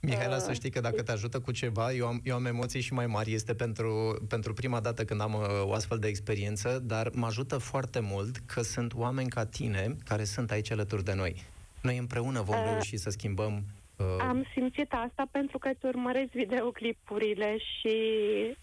Mihaela, 0.00 0.38
să 0.38 0.52
știi 0.52 0.70
că 0.70 0.80
dacă 0.80 1.02
te 1.02 1.12
ajută 1.12 1.40
cu 1.40 1.52
ceva, 1.52 1.92
eu 1.92 2.06
am, 2.06 2.20
eu 2.24 2.34
am 2.34 2.46
emoții 2.46 2.80
și 2.80 2.92
mai 2.92 3.06
mari. 3.06 3.32
Este 3.32 3.54
pentru, 3.54 4.18
pentru 4.28 4.52
prima 4.52 4.80
dată 4.80 5.04
când 5.04 5.20
am 5.20 5.34
uh, 5.34 5.40
o 5.62 5.72
astfel 5.72 5.98
de 5.98 6.08
experiență, 6.08 6.82
dar 6.84 7.10
mă 7.14 7.26
ajută 7.26 7.58
foarte 7.58 8.00
mult 8.00 8.36
că 8.46 8.62
sunt 8.62 8.94
oameni 8.94 9.28
ca 9.28 9.44
tine 9.44 9.96
care 10.04 10.24
sunt 10.24 10.50
aici 10.50 10.70
alături 10.70 11.04
de 11.04 11.14
noi. 11.14 11.44
Noi 11.80 11.96
împreună 11.96 12.40
vom 12.42 12.56
uh, 12.56 12.64
reuși 12.70 12.96
să 12.96 13.10
schimbăm 13.10 13.62
Uh... 13.98 14.16
Am 14.20 14.44
simțit 14.52 14.92
asta 14.92 15.26
pentru 15.30 15.58
că 15.58 15.68
îți 15.68 15.86
urmăresc 15.86 16.30
videoclipurile 16.30 17.56
și 17.58 17.96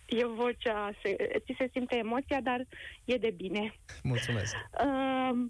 e 0.06 0.25
vocea, 0.25 0.92
se, 1.04 1.15
ți 1.46 1.56
se 1.58 1.70
simte 1.72 1.96
emoția, 1.96 2.42
dar 2.42 2.65
e 3.06 3.15
de 3.15 3.34
bine. 3.38 3.74
Mulțumesc. 4.04 4.56
Uh, 4.80 5.46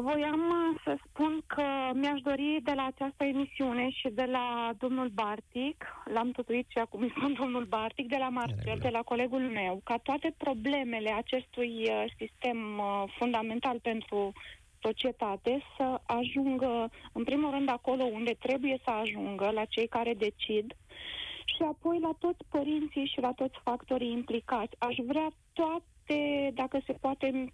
voiam 0.00 0.40
să 0.84 0.96
spun 1.06 1.42
că 1.46 1.62
mi-aș 1.92 2.20
dori 2.20 2.60
de 2.62 2.72
la 2.72 2.84
această 2.84 3.24
emisiune 3.24 3.90
și 3.90 4.08
de 4.12 4.24
la 4.24 4.70
domnul 4.78 5.08
Bartic, 5.08 5.84
l-am 6.12 6.30
tutuit 6.30 6.66
și 6.68 6.78
acum 6.78 7.00
îi 7.00 7.14
spun 7.16 7.32
domnul 7.32 7.64
Bartic, 7.64 8.08
de 8.08 8.16
la 8.18 8.28
Marcel, 8.28 8.78
de 8.80 8.88
la 8.88 9.02
colegul 9.02 9.40
meu, 9.40 9.80
ca 9.84 9.96
toate 10.02 10.34
problemele 10.36 11.10
acestui 11.10 11.72
uh, 11.88 12.04
sistem 12.18 12.78
uh, 12.78 13.04
fundamental 13.18 13.78
pentru 13.82 14.32
societate 14.82 15.62
să 15.76 16.00
ajungă, 16.06 16.90
în 17.12 17.24
primul 17.24 17.50
rând, 17.50 17.68
acolo 17.68 18.04
unde 18.04 18.36
trebuie 18.38 18.80
să 18.84 18.90
ajungă, 18.90 19.50
la 19.50 19.64
cei 19.64 19.86
care 19.88 20.14
decid, 20.14 20.74
și 21.44 21.62
apoi 21.62 21.98
la 22.00 22.10
toți 22.18 22.44
părinții 22.48 23.10
și 23.12 23.20
la 23.20 23.32
toți 23.32 23.58
factorii 23.62 24.12
implicați. 24.12 24.74
Aș 24.78 24.96
vrea 25.06 25.28
toate, 25.52 26.50
dacă 26.54 26.80
se 26.86 26.92
poate, 26.92 27.52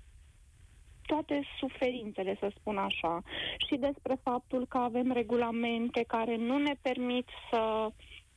toate 1.07 1.43
suferințele, 1.59 2.37
să 2.40 2.52
spun 2.59 2.76
așa, 2.76 3.23
și 3.66 3.76
despre 3.76 4.19
faptul 4.23 4.66
că 4.66 4.78
avem 4.78 5.12
regulamente 5.12 6.04
care 6.07 6.37
nu 6.37 6.59
ne 6.59 6.75
permit 6.83 7.28
să 7.50 7.88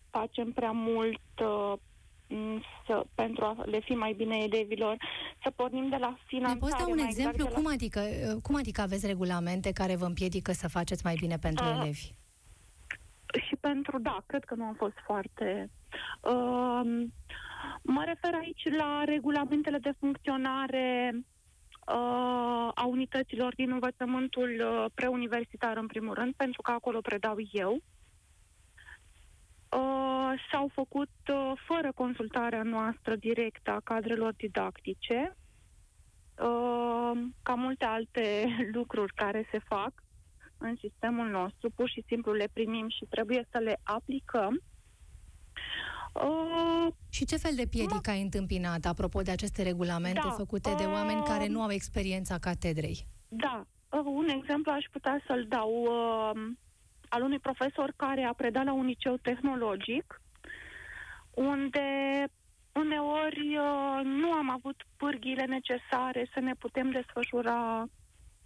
facem 0.10 0.52
prea 0.52 0.72
mult 0.72 1.22
uh, 1.42 1.74
să, 2.86 3.06
pentru 3.16 3.46
a 3.46 3.64
le 3.66 3.80
fi 3.80 3.92
mai 3.92 4.14
bine 4.14 4.38
elevilor, 4.38 4.98
să 5.44 5.50
pornim 5.50 5.90
de 5.90 5.96
la 5.96 6.18
finanțare. 6.26 6.54
Ne 6.54 6.60
poți 6.60 6.78
da 6.78 6.92
un 6.92 6.98
exemplu? 6.98 7.44
Exact 7.44 7.54
cum, 7.54 7.64
la... 7.64 7.70
adică, 7.70 8.02
cum 8.42 8.56
adică 8.56 8.82
aveți 8.82 9.06
regulamente 9.06 9.72
care 9.72 9.96
vă 9.96 10.06
împiedică 10.06 10.52
să 10.52 10.68
faceți 10.68 11.06
mai 11.06 11.16
bine 11.20 11.38
pentru 11.38 11.66
uh, 11.66 11.72
elevi? 11.76 12.12
Și 13.48 13.56
pentru, 13.60 14.00
da, 14.00 14.24
cred 14.26 14.44
că 14.44 14.56
nu 14.56 14.64
am 14.64 14.74
fost 14.74 14.98
foarte... 15.06 15.70
Uh, 16.22 17.06
mă 17.82 18.04
refer 18.06 18.34
aici 18.34 18.76
la 18.78 19.04
regulamentele 19.06 19.78
de 19.78 19.94
funcționare 20.00 21.12
uh, 21.14 22.72
a 22.74 22.86
unităților 22.86 23.56
din 23.56 23.72
învățământul 23.72 24.50
uh, 24.60 24.86
preuniversitar, 24.94 25.78
în 25.78 25.88
primul 25.88 26.14
rând, 26.14 26.34
pentru 26.34 26.62
că 26.62 26.72
acolo 26.72 27.02
predau 27.02 27.36
eu 27.52 27.82
uh, 29.72 30.34
s-au 30.52 30.70
făcut 30.74 31.10
uh, 31.30 31.52
fără 31.68 31.92
consultarea 31.96 32.64
noastră 32.64 33.16
directă 33.16 33.72
a 33.72 33.80
cadrelor 33.84 34.34
didactice, 34.38 35.38
uh, 36.38 37.12
ca 37.44 37.54
multe 37.54 37.86
alte 37.86 38.46
lucruri 38.78 39.14
care 39.14 39.48
se 39.52 39.60
fac 39.60 39.92
în 40.58 40.76
sistemul 40.80 41.28
nostru, 41.28 41.70
pur 41.70 41.90
și 41.90 42.04
simplu 42.08 42.32
le 42.32 42.50
primim 42.54 42.90
și 42.90 43.06
trebuie 43.10 43.48
să 43.52 43.58
le 43.58 43.80
aplicăm. 43.84 44.62
Uh, 46.14 46.94
și 47.10 47.26
ce 47.26 47.38
fel 47.38 47.56
de 47.56 47.68
piedică 47.70 48.10
ai 48.10 48.22
întâmpinat, 48.22 48.86
apropo 48.86 49.22
de 49.22 49.32
aceste 49.32 49.64
regulamente 49.64 50.22
da, 50.24 50.30
făcute 50.30 50.74
de 50.78 50.84
oameni 50.84 51.24
care 51.24 51.44
uh, 51.44 51.50
nu 51.50 51.62
au 51.62 51.72
experiența 51.72 52.38
catedrei? 52.38 53.08
Da, 53.28 53.66
uh, 53.90 54.02
un 54.06 54.28
exemplu 54.28 54.72
aș 54.72 54.86
putea 54.92 55.24
să-l 55.28 55.46
dau. 55.50 55.72
Uh, 55.84 56.52
al 57.10 57.22
unui 57.22 57.40
profesor 57.40 57.94
care 57.96 58.24
a 58.24 58.34
predat 58.34 58.64
la 58.64 58.74
un 58.74 58.86
liceu 58.86 59.18
tehnologic, 59.18 60.22
unde 61.34 61.88
uneori 62.72 63.58
uh, 63.58 64.02
nu 64.04 64.32
am 64.32 64.50
avut 64.50 64.84
pârghile 64.98 65.44
necesare 65.44 66.30
să 66.34 66.40
ne 66.40 66.54
putem 66.54 66.92
desfășura 66.92 67.86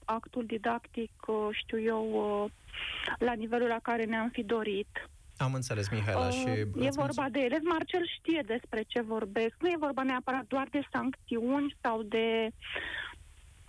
actul 0.05 0.45
didactic, 0.45 1.11
uh, 1.27 1.47
știu 1.51 1.79
eu, 1.79 2.03
uh, 2.13 2.51
la 3.19 3.33
nivelul 3.33 3.67
la 3.67 3.79
care 3.81 4.03
ne-am 4.03 4.29
fi 4.29 4.43
dorit. 4.43 5.09
Am 5.37 5.53
înțeles, 5.53 5.89
Mihaela, 5.89 6.27
uh, 6.27 6.33
și... 6.33 6.47
E 6.85 6.89
vorba 7.03 7.29
de 7.29 7.39
elevi. 7.39 7.63
Marcel 7.63 8.07
știe 8.19 8.43
despre 8.45 8.83
ce 8.87 9.01
vorbesc. 9.01 9.55
Nu 9.59 9.69
e 9.69 9.75
vorba 9.79 10.03
neapărat 10.03 10.45
doar 10.47 10.67
de 10.71 10.81
sancțiuni 10.91 11.75
sau 11.81 12.03
de 12.03 12.51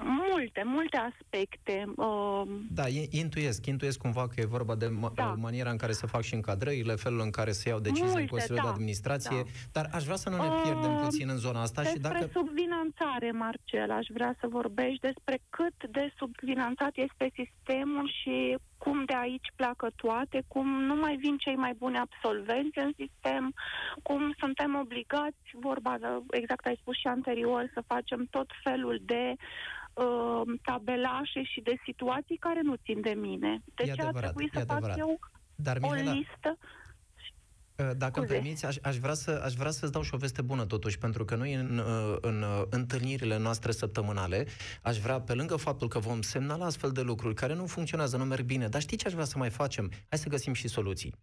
Multe, 0.05 0.63
multe 0.65 0.97
aspecte. 0.97 1.85
Uh... 1.97 2.43
Da, 2.71 2.85
intuiesc, 3.11 3.67
intuiesc 3.67 3.99
cumva 3.99 4.29
că 4.29 4.41
e 4.41 4.45
vorba 4.45 4.75
de 4.75 4.87
ma- 4.87 5.15
da. 5.15 5.35
maniera 5.39 5.71
în 5.71 5.77
care 5.77 5.93
se 5.93 6.07
fac 6.07 6.23
și 6.23 6.35
încadrările, 6.35 6.95
felul 6.95 7.21
în 7.21 7.31
care 7.31 7.53
se 7.53 7.69
iau 7.69 7.81
decizii 7.81 8.05
multe, 8.05 8.21
în 8.21 8.27
Consiliul 8.27 8.59
da, 8.63 8.69
de 8.69 8.73
Administrație, 8.73 9.37
da. 9.37 9.51
dar 9.73 9.91
aș 9.93 10.05
vrea 10.05 10.17
să 10.17 10.29
nu 10.29 10.37
ne 10.37 10.49
pierdem 10.63 10.95
uh, 10.95 11.01
puțin 11.03 11.29
în 11.29 11.37
zona 11.37 11.61
asta 11.61 11.83
despre 11.83 12.01
și 12.01 12.13
dacă... 12.13 12.31
subfinanțare, 12.33 13.31
Marcel, 13.31 13.91
aș 13.91 14.07
vrea 14.13 14.37
să 14.41 14.47
vorbești 14.51 15.01
despre 15.01 15.39
cât 15.51 15.91
de 15.91 16.13
subfinanțat 16.17 16.93
este 16.95 17.33
sistemul 17.35 18.11
și 18.23 18.57
cum 18.83 19.05
de 19.05 19.15
aici 19.15 19.49
pleacă 19.57 19.89
toate, 19.97 20.43
cum 20.49 20.67
nu 20.91 20.95
mai 20.95 21.17
vin 21.17 21.37
cei 21.37 21.57
mai 21.65 21.75
buni 21.79 21.99
absolvenți 21.99 22.79
în 22.79 22.93
sistem, 23.03 23.55
cum 24.03 24.35
suntem 24.39 24.75
obligați, 24.85 25.45
vorba 25.53 25.97
de, 26.01 26.07
exact 26.31 26.67
ai 26.67 26.79
spus 26.81 26.97
și 26.99 27.07
anterior, 27.07 27.71
să 27.75 27.81
facem 27.87 28.27
tot 28.31 28.49
felul 28.63 29.01
de 29.05 29.35
uh, 29.35 30.43
tabelașe 30.63 31.43
și 31.43 31.61
de 31.61 31.75
situații 31.85 32.37
care 32.37 32.61
nu 32.63 32.75
țin 32.85 33.01
de 33.01 33.15
mine. 33.27 33.63
Deci 33.75 33.89
e 33.89 33.93
adevărat, 33.93 34.15
ar 34.15 34.23
trebui 34.23 34.51
să 34.53 34.59
adevărat. 34.59 34.97
fac 34.97 34.99
eu 34.99 35.19
Dar, 35.55 35.79
Mihaela, 35.79 36.11
o 36.11 36.15
listă 36.15 36.51
uh, 36.59 36.82
dacă 37.97 38.19
îmi 38.19 38.29
permiți, 38.29 38.67
aș, 38.67 38.77
aș, 38.83 38.97
vrea 38.97 39.15
să, 39.15 39.41
aș 39.45 39.53
vrea 39.55 39.71
să-ți 39.71 39.93
dau 39.93 40.03
și 40.03 40.15
o 40.15 40.17
veste 40.17 40.43
bună 40.43 40.65
totuși, 40.65 40.99
pentru 40.99 41.25
că 41.25 41.35
noi 41.35 41.55
în, 41.55 41.79
uh, 41.79 42.19
în, 42.21 42.33
în 42.33 42.43
uh, 42.43 42.63
întâlnirile 42.71 43.39
noastre 43.39 43.73
săptămânale. 43.73 44.47
Aș 44.83 44.99
vrea, 44.99 45.21
pe 45.21 45.33
lângă 45.33 45.57
faptul 45.57 45.89
că 45.89 45.99
vom 45.99 46.23
semnala 46.23 46.65
astfel 46.65 46.91
de 46.91 47.01
lucruri 47.01 47.35
care 47.35 47.55
nu 47.55 47.67
funcționează, 47.67 48.17
nu 48.17 48.25
merg 48.25 48.45
bine, 48.45 48.69
dar 48.69 48.81
știi 48.81 48.97
ce 48.97 49.07
aș 49.07 49.13
vrea 49.13 49.25
să 49.25 49.39
mai 49.39 49.51
facem? 49.51 49.91
Hai 50.09 50.19
să 50.19 50.29
găsim 50.29 50.53
și 50.53 50.69
soluții 50.69 51.15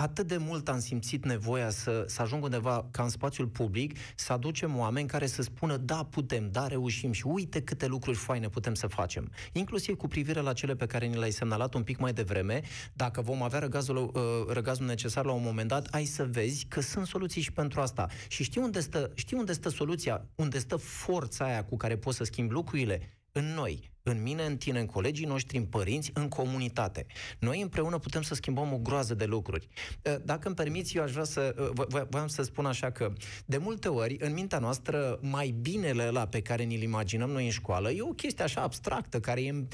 atât 0.00 0.26
de 0.26 0.36
mult 0.36 0.68
am 0.68 0.80
simțit 0.80 1.24
nevoia 1.24 1.70
să, 1.70 2.04
să 2.06 2.22
ajung 2.22 2.44
undeva 2.44 2.88
ca 2.90 3.02
în 3.02 3.08
spațiul 3.08 3.46
public, 3.46 3.98
să 4.16 4.32
aducem 4.32 4.78
oameni 4.78 5.08
care 5.08 5.26
să 5.26 5.42
spună 5.42 5.76
da, 5.76 6.06
putem, 6.10 6.48
da, 6.50 6.66
reușim 6.66 7.12
și 7.12 7.26
uite 7.26 7.62
câte 7.62 7.86
lucruri 7.86 8.16
faine 8.16 8.48
putem 8.48 8.74
să 8.74 8.86
facem. 8.86 9.32
Inclusiv 9.52 9.96
cu 9.96 10.08
privire 10.08 10.40
la 10.40 10.52
cele 10.52 10.74
pe 10.74 10.86
care 10.86 11.06
ni 11.06 11.16
le-ai 11.16 11.30
semnalat 11.30 11.74
un 11.74 11.82
pic 11.82 11.98
mai 11.98 12.12
devreme, 12.12 12.60
dacă 12.92 13.20
vom 13.20 13.42
avea 13.42 13.58
răgazul, 13.58 13.96
uh, 13.96 14.22
răgazul 14.54 14.86
necesar 14.86 15.24
la 15.24 15.32
un 15.32 15.42
moment 15.42 15.68
dat, 15.68 15.86
ai 15.90 16.04
să 16.04 16.24
vezi 16.24 16.66
că 16.66 16.80
sunt 16.80 17.06
soluții 17.06 17.42
și 17.42 17.52
pentru 17.52 17.80
asta. 17.80 18.06
Și 18.28 18.42
știi 18.42 18.60
unde 18.60 18.80
stă, 18.80 19.10
știi 19.14 19.36
unde 19.36 19.52
stă 19.52 19.68
soluția, 19.68 20.26
unde 20.34 20.58
stă 20.58 20.76
forța 20.76 21.44
aia 21.44 21.64
cu 21.64 21.76
care 21.76 21.96
poți 21.96 22.16
să 22.16 22.24
schimbi 22.24 22.52
lucrurile? 22.52 23.17
În 23.32 23.54
noi, 23.54 23.90
în 24.10 24.22
mine, 24.22 24.44
în 24.44 24.56
tine, 24.56 24.80
în 24.80 24.86
colegii 24.86 25.26
noștri, 25.26 25.56
în 25.56 25.64
părinți, 25.64 26.10
în 26.14 26.28
comunitate. 26.28 27.06
Noi 27.38 27.60
împreună 27.60 27.98
putem 27.98 28.22
să 28.22 28.34
schimbăm 28.34 28.72
o 28.72 28.78
groază 28.78 29.14
de 29.14 29.24
lucruri. 29.24 29.68
Uh, 30.02 30.14
dacă 30.24 30.46
îmi 30.46 30.56
permiți, 30.56 30.96
eu 30.96 31.02
aș 31.02 31.12
vrea 31.12 31.24
să, 31.24 31.72
uh, 31.76 32.02
voiam 32.10 32.26
să 32.26 32.42
spun 32.42 32.66
așa 32.66 32.90
că, 32.90 33.12
de 33.46 33.56
multe 33.56 33.88
ori, 33.88 34.16
în 34.20 34.32
mintea 34.32 34.58
noastră, 34.58 35.18
mai 35.22 35.54
binele 35.60 36.06
ăla 36.06 36.26
pe 36.26 36.40
care 36.40 36.62
ni-l 36.62 36.82
imaginăm 36.82 37.30
noi 37.30 37.44
în 37.44 37.50
școală 37.50 37.90
e 37.90 38.02
o 38.02 38.12
chestie 38.12 38.44
așa 38.44 38.60
abstractă, 38.60 39.20
care 39.20 39.42
e, 39.42 39.66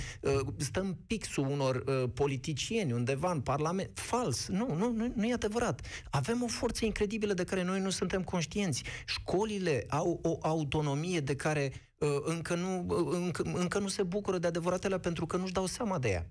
stă 0.57 0.81
în 0.81 0.95
pixul 1.07 1.47
unor 1.47 1.85
politicieni 2.11 2.93
undeva 2.93 3.31
în 3.31 3.41
Parlament. 3.41 3.91
Fals. 3.95 4.49
Nu, 4.49 4.75
nu, 4.75 4.93
nu, 4.93 5.13
nu 5.15 5.27
e 5.27 5.33
adevărat. 5.33 5.87
Avem 6.11 6.43
o 6.43 6.47
forță 6.47 6.85
incredibilă 6.85 7.33
de 7.33 7.45
care 7.45 7.63
noi 7.63 7.81
nu 7.81 7.91
suntem 7.91 8.23
conștienți. 8.23 8.83
Școlile 9.07 9.85
au 9.89 10.19
o 10.23 10.39
autonomie 10.41 11.21
de 11.21 11.37
care 11.37 11.73
uh, 11.73 11.85
încă, 12.25 12.55
nu, 12.55 12.85
uh, 12.89 13.09
încă, 13.13 13.43
încă 13.55 13.79
nu 13.79 13.89
se 13.89 14.03
bucură 14.03 14.39
de 14.39 14.47
adevăratele 14.47 14.99
pentru 14.99 15.27
că 15.27 15.37
nu-și 15.37 15.53
dau 15.53 15.67
seama 15.67 15.99
de 15.99 16.09
ea. 16.09 16.27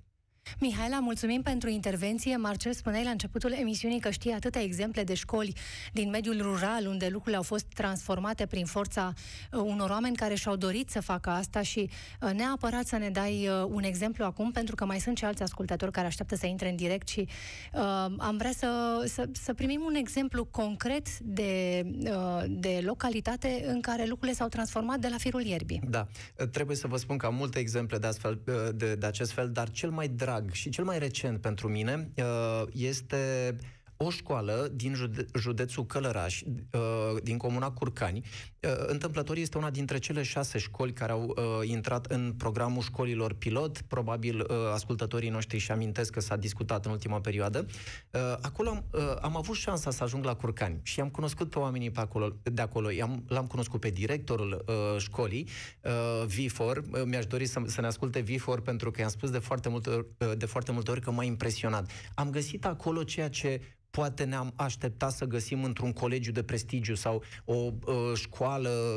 Mihaela, 0.63 0.99
mulțumim 0.99 1.41
pentru 1.41 1.69
intervenție. 1.69 2.37
Marcel, 2.37 2.73
spuneai 2.73 3.03
la 3.03 3.09
începutul 3.09 3.51
emisiunii 3.51 3.99
că 3.99 4.09
știi 4.09 4.31
atâtea 4.31 4.61
exemple 4.61 5.03
de 5.03 5.13
școli 5.13 5.53
din 5.93 6.09
mediul 6.09 6.41
rural 6.41 6.87
unde 6.87 7.07
lucrurile 7.07 7.35
au 7.35 7.43
fost 7.43 7.65
transformate 7.73 8.45
prin 8.45 8.65
forța 8.65 9.13
uh, 9.51 9.61
unor 9.65 9.89
oameni 9.89 10.15
care 10.15 10.35
și-au 10.35 10.55
dorit 10.55 10.89
să 10.89 11.01
facă 11.01 11.29
asta 11.29 11.61
și 11.61 11.89
uh, 12.21 12.31
neapărat 12.33 12.85
să 12.87 12.97
ne 12.97 13.09
dai 13.09 13.47
uh, 13.47 13.67
un 13.69 13.83
exemplu 13.83 14.25
acum, 14.25 14.51
pentru 14.51 14.75
că 14.75 14.85
mai 14.85 14.99
sunt 14.99 15.17
și 15.17 15.25
alți 15.25 15.41
ascultători 15.41 15.91
care 15.91 16.07
așteaptă 16.07 16.35
să 16.35 16.45
intre 16.45 16.69
în 16.69 16.75
direct 16.75 17.07
și 17.07 17.27
uh, 17.73 17.81
am 18.17 18.35
vrea 18.37 18.51
să, 18.57 19.03
să, 19.07 19.29
să 19.31 19.53
primim 19.53 19.81
un 19.85 19.95
exemplu 19.95 20.45
concret 20.45 21.19
de, 21.19 21.83
uh, 22.03 22.43
de 22.47 22.81
localitate 22.83 23.63
în 23.67 23.81
care 23.81 24.05
lucrurile 24.05 24.37
s-au 24.37 24.47
transformat 24.47 24.99
de 24.99 25.07
la 25.07 25.17
firul 25.17 25.41
ierbii. 25.41 25.81
Da, 25.89 26.07
trebuie 26.51 26.75
să 26.75 26.87
vă 26.87 26.97
spun 26.97 27.17
că 27.17 27.25
am 27.25 27.35
multe 27.35 27.59
exemple 27.59 27.97
de, 27.97 28.07
astfel, 28.07 28.41
de, 28.75 28.95
de 28.95 29.05
acest 29.05 29.31
fel, 29.31 29.49
dar 29.51 29.69
cel 29.69 29.89
mai 29.89 30.07
drag 30.07 30.32
drag 30.33 30.51
și 30.51 30.69
cel 30.69 30.83
mai 30.83 30.99
recent 30.99 31.41
pentru 31.41 31.67
mine 31.69 32.11
uh, 32.17 32.63
este 32.71 33.55
o 33.97 34.09
școală 34.09 34.71
din 34.73 34.93
jude- 34.93 35.25
județul 35.39 35.85
Călăraș, 35.85 36.41
uh, 36.41 37.21
din 37.23 37.37
comuna 37.37 37.71
Curcani. 37.71 38.25
Uh, 38.63 38.83
întâmplător 38.85 39.37
este 39.37 39.57
una 39.57 39.69
dintre 39.69 39.97
cele 39.97 40.23
șase 40.23 40.57
școli 40.57 40.93
care 40.93 41.11
au 41.11 41.33
uh, 41.35 41.67
intrat 41.69 42.05
în 42.05 42.33
programul 42.37 42.81
școlilor 42.81 43.33
pilot. 43.33 43.81
Probabil 43.81 44.39
uh, 44.39 44.47
ascultătorii 44.73 45.29
noștri 45.29 45.57
și 45.57 45.71
amintesc 45.71 46.11
că 46.11 46.19
s-a 46.19 46.35
discutat 46.35 46.85
în 46.85 46.91
ultima 46.91 47.19
perioadă. 47.19 47.65
Uh, 48.11 48.19
acolo 48.41 48.69
am, 48.69 48.85
uh, 48.91 49.15
am 49.21 49.37
avut 49.37 49.55
șansa 49.55 49.91
să 49.91 50.03
ajung 50.03 50.25
la 50.25 50.35
Curcani 50.35 50.79
și 50.83 50.99
am 50.99 51.09
cunoscut 51.09 51.49
pe 51.49 51.59
oamenii 51.59 51.91
pe 51.91 51.99
acolo, 51.99 52.35
de 52.43 52.61
acolo. 52.61 52.91
I-am, 52.91 53.23
l-am 53.27 53.47
cunoscut 53.47 53.79
pe 53.79 53.89
directorul 53.89 54.63
uh, 54.67 54.99
școlii, 55.01 55.47
uh, 55.81 56.25
Vifor. 56.25 56.77
Uh, 56.77 57.01
mi-aș 57.05 57.25
dori 57.25 57.45
să, 57.45 57.61
să 57.65 57.81
ne 57.81 57.87
asculte 57.87 58.19
Vifor 58.19 58.61
pentru 58.61 58.91
că 58.91 59.01
i-am 59.01 59.09
spus 59.09 59.29
de 59.29 59.39
foarte 59.39 59.69
multe 59.69 59.89
ori, 59.89 60.05
uh, 60.17 60.31
de 60.37 60.45
foarte 60.45 60.71
multe 60.71 60.91
ori 60.91 61.01
că 61.01 61.11
m-a 61.11 61.23
impresionat. 61.23 61.91
Am 62.15 62.29
găsit 62.29 62.65
acolo 62.65 63.03
ceea 63.03 63.29
ce 63.29 63.61
poate 63.95 64.23
ne-am 64.23 64.53
așteptat 64.55 65.11
să 65.11 65.25
găsim 65.25 65.63
într-un 65.63 65.93
colegiu 65.93 66.31
de 66.31 66.43
prestigiu 66.43 66.95
sau 66.95 67.23
o 67.45 67.53
uh, 67.55 67.71
școală 68.13 68.52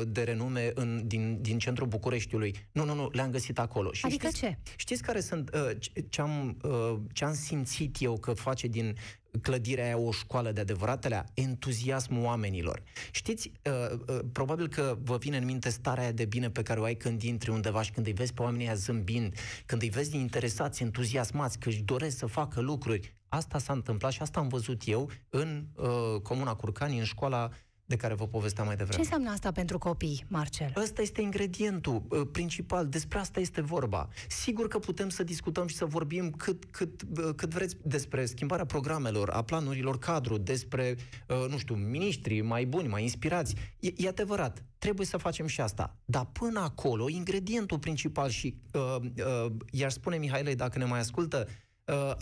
de 0.07 0.23
renume 0.23 0.71
în, 0.75 1.07
din, 1.07 1.37
din 1.41 1.59
centrul 1.59 1.87
Bucureștiului. 1.87 2.55
Nu, 2.71 2.85
nu, 2.85 2.93
nu, 2.93 3.09
le-am 3.11 3.31
găsit 3.31 3.59
acolo. 3.59 3.91
Și 3.91 4.05
adică 4.05 4.27
știți, 4.27 4.41
ce? 4.41 4.57
Știți 4.75 5.01
care 5.01 5.19
sunt, 5.19 5.49
uh, 5.53 5.69
ce, 6.09 6.21
am, 6.21 6.57
uh, 6.63 6.95
ce 7.13 7.25
am 7.25 7.33
simțit 7.33 8.01
eu 8.01 8.17
că 8.17 8.33
face 8.33 8.67
din 8.67 8.95
clădirea 9.41 9.85
aia 9.85 9.97
o 9.97 10.11
școală 10.11 10.51
de 10.51 10.59
adevăratele? 10.59 11.25
Entuziasmul 11.33 12.23
oamenilor. 12.23 12.83
Știți, 13.11 13.51
uh, 13.63 13.99
uh, 14.07 14.19
probabil 14.31 14.67
că 14.67 14.97
vă 15.03 15.17
vine 15.17 15.37
în 15.37 15.45
minte 15.45 15.69
starea 15.69 16.03
aia 16.03 16.11
de 16.11 16.25
bine 16.25 16.49
pe 16.49 16.61
care 16.61 16.79
o 16.79 16.83
ai 16.83 16.95
când 16.95 17.21
intri 17.21 17.49
undeva 17.49 17.81
și 17.81 17.91
când 17.91 18.05
îi 18.05 18.13
vezi 18.13 18.33
pe 18.33 18.41
oamenii 18.41 18.65
aia 18.65 18.75
zâmbind, 18.75 19.35
când 19.65 19.81
îi 19.81 19.89
vezi 19.89 20.15
interesați, 20.15 20.83
entuziasmați, 20.83 21.59
că 21.59 21.69
își 21.69 21.81
doresc 21.81 22.17
să 22.17 22.25
facă 22.25 22.61
lucruri. 22.61 23.15
Asta 23.29 23.57
s-a 23.57 23.73
întâmplat 23.73 24.11
și 24.11 24.21
asta 24.21 24.39
am 24.39 24.47
văzut 24.47 24.81
eu 24.85 25.09
în 25.29 25.65
uh, 25.75 26.21
Comuna 26.21 26.55
Curcani, 26.55 26.97
în 26.97 27.03
școala 27.03 27.49
de 27.87 27.95
care 27.95 28.13
vă 28.13 28.27
povesteam 28.27 28.67
mai 28.67 28.75
devreme. 28.75 29.03
Ce 29.03 29.03
înseamnă 29.03 29.29
asta 29.29 29.51
pentru 29.51 29.77
copii, 29.77 30.25
Marcel? 30.27 30.73
Ăsta 30.75 31.01
este 31.01 31.21
ingredientul 31.21 32.03
uh, 32.09 32.21
principal, 32.31 32.87
despre 32.87 33.19
asta 33.19 33.39
este 33.39 33.61
vorba. 33.61 34.07
Sigur 34.27 34.67
că 34.67 34.79
putem 34.79 35.09
să 35.09 35.23
discutăm 35.23 35.67
și 35.67 35.75
să 35.75 35.85
vorbim 35.85 36.31
cât, 36.31 36.65
cât, 36.65 37.01
uh, 37.01 37.29
cât 37.35 37.53
vreți 37.53 37.77
despre 37.81 38.25
schimbarea 38.25 38.65
programelor, 38.65 39.29
a 39.29 39.41
planurilor 39.41 39.97
cadru, 39.99 40.37
despre, 40.37 40.95
uh, 41.27 41.49
nu 41.49 41.57
știu, 41.57 41.75
miniștri 41.75 42.41
mai 42.41 42.65
buni, 42.65 42.87
mai 42.87 43.01
inspirați. 43.01 43.55
E, 43.79 43.93
e 43.95 44.07
adevărat, 44.07 44.63
trebuie 44.77 45.05
să 45.05 45.17
facem 45.17 45.47
și 45.47 45.61
asta. 45.61 45.95
Dar 46.05 46.25
până 46.25 46.59
acolo, 46.59 47.09
ingredientul 47.09 47.79
principal 47.79 48.29
și, 48.29 48.57
uh, 48.73 48.95
uh, 49.01 49.51
i-aș 49.71 49.93
spune 49.93 50.17
Mihailei, 50.17 50.55
dacă 50.55 50.77
ne 50.77 50.85
mai 50.85 50.99
ascultă, 50.99 51.47
Uh, 51.47 51.66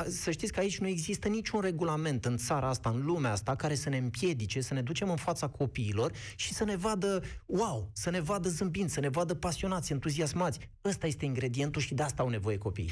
să 0.07 0.31
știți 0.31 0.51
că 0.51 0.59
aici 0.59 0.79
nu 0.79 0.87
există 0.87 1.27
niciun 1.27 1.61
regulament 1.61 2.25
în 2.25 2.37
țara 2.37 2.67
asta, 2.67 2.89
în 2.89 3.05
lumea 3.05 3.31
asta, 3.31 3.55
care 3.55 3.75
să 3.75 3.89
ne 3.89 3.97
împiedice 3.97 4.61
să 4.61 4.73
ne 4.73 4.81
ducem 4.81 5.09
în 5.09 5.15
fața 5.15 5.47
copiilor 5.47 6.11
și 6.35 6.53
să 6.53 6.63
ne 6.63 6.75
vadă, 6.75 7.23
wow, 7.45 7.89
să 7.93 8.09
ne 8.09 8.19
vadă 8.19 8.49
zâmbind, 8.49 8.89
să 8.89 8.99
ne 8.99 9.09
vadă 9.09 9.33
pasionați, 9.33 9.91
entuziasmați. 9.91 10.59
Ăsta 10.83 11.07
este 11.07 11.25
ingredientul 11.25 11.81
și 11.81 11.93
de 11.93 12.03
asta 12.03 12.23
au 12.23 12.29
nevoie 12.29 12.57
copiii. 12.57 12.91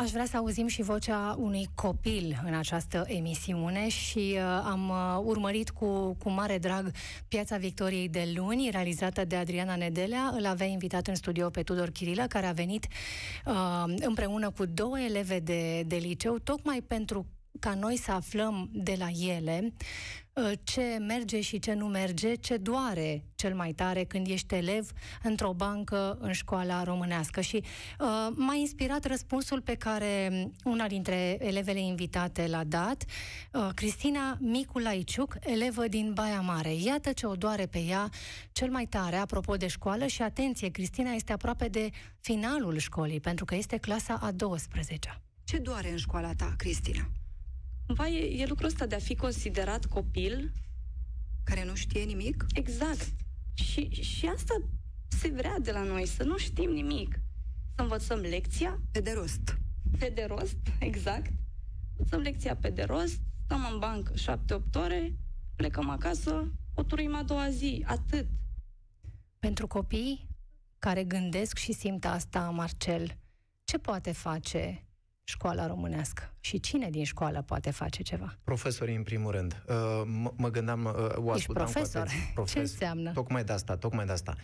Aș 0.00 0.10
vrea 0.10 0.24
să 0.24 0.36
auzim 0.36 0.66
și 0.66 0.82
vocea 0.82 1.36
unui 1.38 1.68
copil 1.74 2.42
în 2.46 2.54
această 2.54 3.04
emisiune 3.06 3.88
și 3.88 4.34
uh, 4.34 4.40
am 4.64 4.88
uh, 4.88 5.22
urmărit 5.24 5.70
cu, 5.70 6.16
cu 6.22 6.30
mare 6.30 6.58
drag 6.58 6.90
Piața 7.28 7.56
Victoriei 7.56 8.08
de 8.08 8.32
luni, 8.34 8.70
realizată 8.70 9.24
de 9.24 9.36
Adriana 9.36 9.76
Nedelea. 9.76 10.32
Îl 10.36 10.46
avea 10.46 10.66
invitat 10.66 11.06
în 11.06 11.14
studio 11.14 11.50
pe 11.50 11.62
Tudor 11.62 11.90
Chirilă, 11.90 12.26
care 12.28 12.46
a 12.46 12.52
venit 12.52 12.86
uh, 13.46 13.94
împreună 13.96 14.50
cu 14.50 14.66
două 14.66 15.00
eleve 15.00 15.38
de, 15.38 15.82
de 15.86 15.96
liceu, 15.96 16.38
tocmai 16.38 16.80
pentru 16.86 17.26
ca 17.58 17.74
noi 17.74 17.96
să 17.96 18.12
aflăm 18.12 18.68
de 18.72 18.94
la 18.98 19.08
ele 19.26 19.72
uh, 20.32 20.52
ce 20.62 20.98
merge 21.00 21.40
și 21.40 21.58
ce 21.58 21.72
nu 21.72 21.86
merge, 21.86 22.34
ce 22.34 22.56
doare 22.56 23.24
cel 23.34 23.54
mai 23.54 23.72
tare 23.72 24.04
când 24.04 24.26
ești 24.26 24.54
elev 24.54 24.90
într-o 25.22 25.52
bancă 25.52 26.18
în 26.20 26.32
școala 26.32 26.82
românească. 26.82 27.40
Și 27.40 27.56
uh, 27.56 28.28
m-a 28.34 28.54
inspirat 28.54 29.04
răspunsul 29.04 29.60
pe 29.60 29.74
care 29.74 30.30
una 30.64 30.86
dintre 30.86 31.36
elevele 31.46 31.80
invitate 31.80 32.46
l-a 32.46 32.64
dat, 32.64 33.04
uh, 33.52 33.68
Cristina 33.74 34.36
Miculaiciuc, 34.40 35.36
elevă 35.40 35.88
din 35.88 36.12
Baia 36.12 36.40
Mare. 36.40 36.74
Iată 36.74 37.12
ce 37.12 37.26
o 37.26 37.34
doare 37.34 37.66
pe 37.66 37.78
ea 37.78 38.08
cel 38.52 38.70
mai 38.70 38.86
tare, 38.86 39.16
apropo 39.16 39.56
de 39.56 39.66
școală 39.66 40.06
și 40.06 40.22
atenție, 40.22 40.68
Cristina 40.68 41.10
este 41.10 41.32
aproape 41.32 41.68
de 41.68 41.90
finalul 42.20 42.78
școlii, 42.78 43.20
pentru 43.20 43.44
că 43.44 43.54
este 43.54 43.76
clasa 43.76 44.14
a 44.14 44.30
12-a. 44.32 45.20
Ce 45.44 45.58
doare 45.58 45.90
în 45.90 45.96
școala 45.96 46.32
ta, 46.34 46.54
Cristina? 46.56 47.10
Cumva 47.90 48.08
e, 48.08 48.42
e 48.42 48.46
lucrul 48.46 48.66
ăsta 48.66 48.86
de 48.86 48.94
a 48.94 48.98
fi 48.98 49.14
considerat 49.14 49.84
copil. 49.84 50.52
Care 51.44 51.64
nu 51.64 51.74
știe 51.74 52.02
nimic? 52.02 52.46
Exact. 52.54 53.12
Și, 53.54 53.90
și 53.90 54.26
asta 54.26 54.54
se 55.08 55.28
vrea 55.28 55.58
de 55.58 55.72
la 55.72 55.82
noi, 55.82 56.06
să 56.06 56.22
nu 56.22 56.36
știm 56.36 56.70
nimic. 56.70 57.20
Să 57.74 57.82
învățăm 57.82 58.18
lecția. 58.18 58.80
Pe 58.90 59.00
de 59.00 59.12
rost. 59.12 59.58
Pe 59.98 60.12
de 60.14 60.24
rost, 60.28 60.56
exact. 60.78 61.32
Învățăm 61.96 62.20
lecția 62.20 62.56
pe 62.56 62.70
de 62.70 62.82
rost, 62.82 63.20
stăm 63.44 63.68
în 63.72 63.78
bancă 63.78 64.12
7-8 64.12 64.74
ore, 64.74 65.16
plecăm 65.56 65.88
acasă, 65.88 66.52
o 66.74 66.82
turim 66.82 67.14
a 67.14 67.22
doua 67.22 67.50
zi, 67.50 67.84
atât. 67.86 68.26
Pentru 69.38 69.66
copii 69.66 70.28
care 70.78 71.04
gândesc 71.04 71.56
și 71.58 71.72
simt 71.72 72.04
asta, 72.04 72.50
Marcel, 72.50 73.16
ce 73.64 73.78
poate 73.78 74.12
face 74.12 74.84
școala 75.30 75.66
românească? 75.66 76.34
Și 76.40 76.60
cine 76.60 76.90
din 76.90 77.04
școală 77.04 77.42
poate 77.42 77.70
face 77.70 78.02
ceva? 78.02 78.36
Profesorii, 78.44 78.96
în 78.96 79.02
primul 79.02 79.30
rând. 79.30 79.62
Uh, 79.68 79.74
m- 80.04 80.34
mă 80.36 80.50
gândeam, 80.50 80.84
uh, 80.84 81.26
o 81.30 81.34
Ești 81.36 81.52
profesor? 81.52 82.06
Profesor. 82.34 82.46
Ce 82.46 82.58
înseamnă? 82.58 83.12
Tocmai 83.12 83.44
de 83.44 83.52
asta, 83.52 83.76
tocmai 83.76 84.06
de 84.06 84.12
asta. 84.12 84.34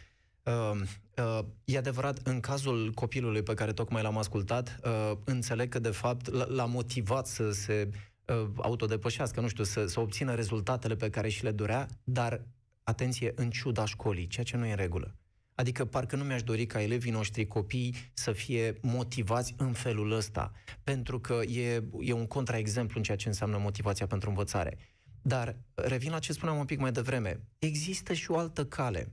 Uh, 0.43 0.81
uh, 1.17 1.39
e 1.65 1.79
adevărat, 1.79 2.19
în 2.25 2.41
cazul 2.41 2.93
copilului 2.95 3.43
pe 3.43 3.55
care 3.55 3.73
tocmai 3.73 4.03
l-am 4.03 4.19
ascultat, 4.19 4.81
uh, 4.85 5.13
înțeleg 5.25 5.69
că, 5.69 5.79
de 5.79 5.91
fapt, 5.91 6.27
l- 6.31 6.47
l-a 6.55 6.65
motivat 6.65 7.27
să 7.27 7.51
se 7.51 7.89
uh, 8.27 8.49
autodepășească, 8.57 9.41
nu 9.41 9.49
știu, 9.49 9.65
să, 9.65 9.87
să 9.87 10.01
obțină 10.01 10.35
rezultatele 10.35 10.95
pe 10.97 11.11
care 11.11 11.29
și 11.29 11.43
le 11.45 11.51
dorea, 11.51 11.87
dar, 12.05 12.41
atenție, 12.83 13.33
în 13.35 13.51
ciuda 13.51 13.85
școlii, 13.85 14.27
ceea 14.27 14.45
ce 14.45 14.57
nu 14.57 14.67
e 14.67 14.71
în 14.71 14.77
regulă. 14.77 15.15
Adică 15.57 15.85
parcă 15.85 16.17
nu 16.17 16.25
mi-aș 16.25 16.43
dori 16.43 16.67
ca 16.67 16.83
elevii 16.83 17.11
noștri 17.11 17.47
copii 17.47 17.95
să 18.13 18.33
fie 18.33 18.79
motivați 18.83 19.55
în 19.57 19.73
felul 19.73 20.13
ăsta, 20.13 20.53
pentru 20.85 21.21
că 21.21 21.41
e, 21.49 21.85
e 22.01 22.13
un 22.13 22.27
contraexemplu 22.27 22.95
în 22.97 23.03
ceea 23.03 23.17
ce 23.17 23.29
înseamnă 23.29 23.59
motivația 23.59 24.07
pentru 24.07 24.29
învățare. 24.29 24.79
Dar 25.23 25.57
revin 25.75 26.11
la 26.11 26.19
ce 26.19 26.33
spuneam 26.33 26.59
un 26.59 26.65
pic 26.65 26.79
mai 26.79 26.93
devreme. 26.93 27.41
Există 27.59 28.13
și 28.13 28.31
o 28.31 28.39
altă 28.39 28.65
cale. 28.65 29.13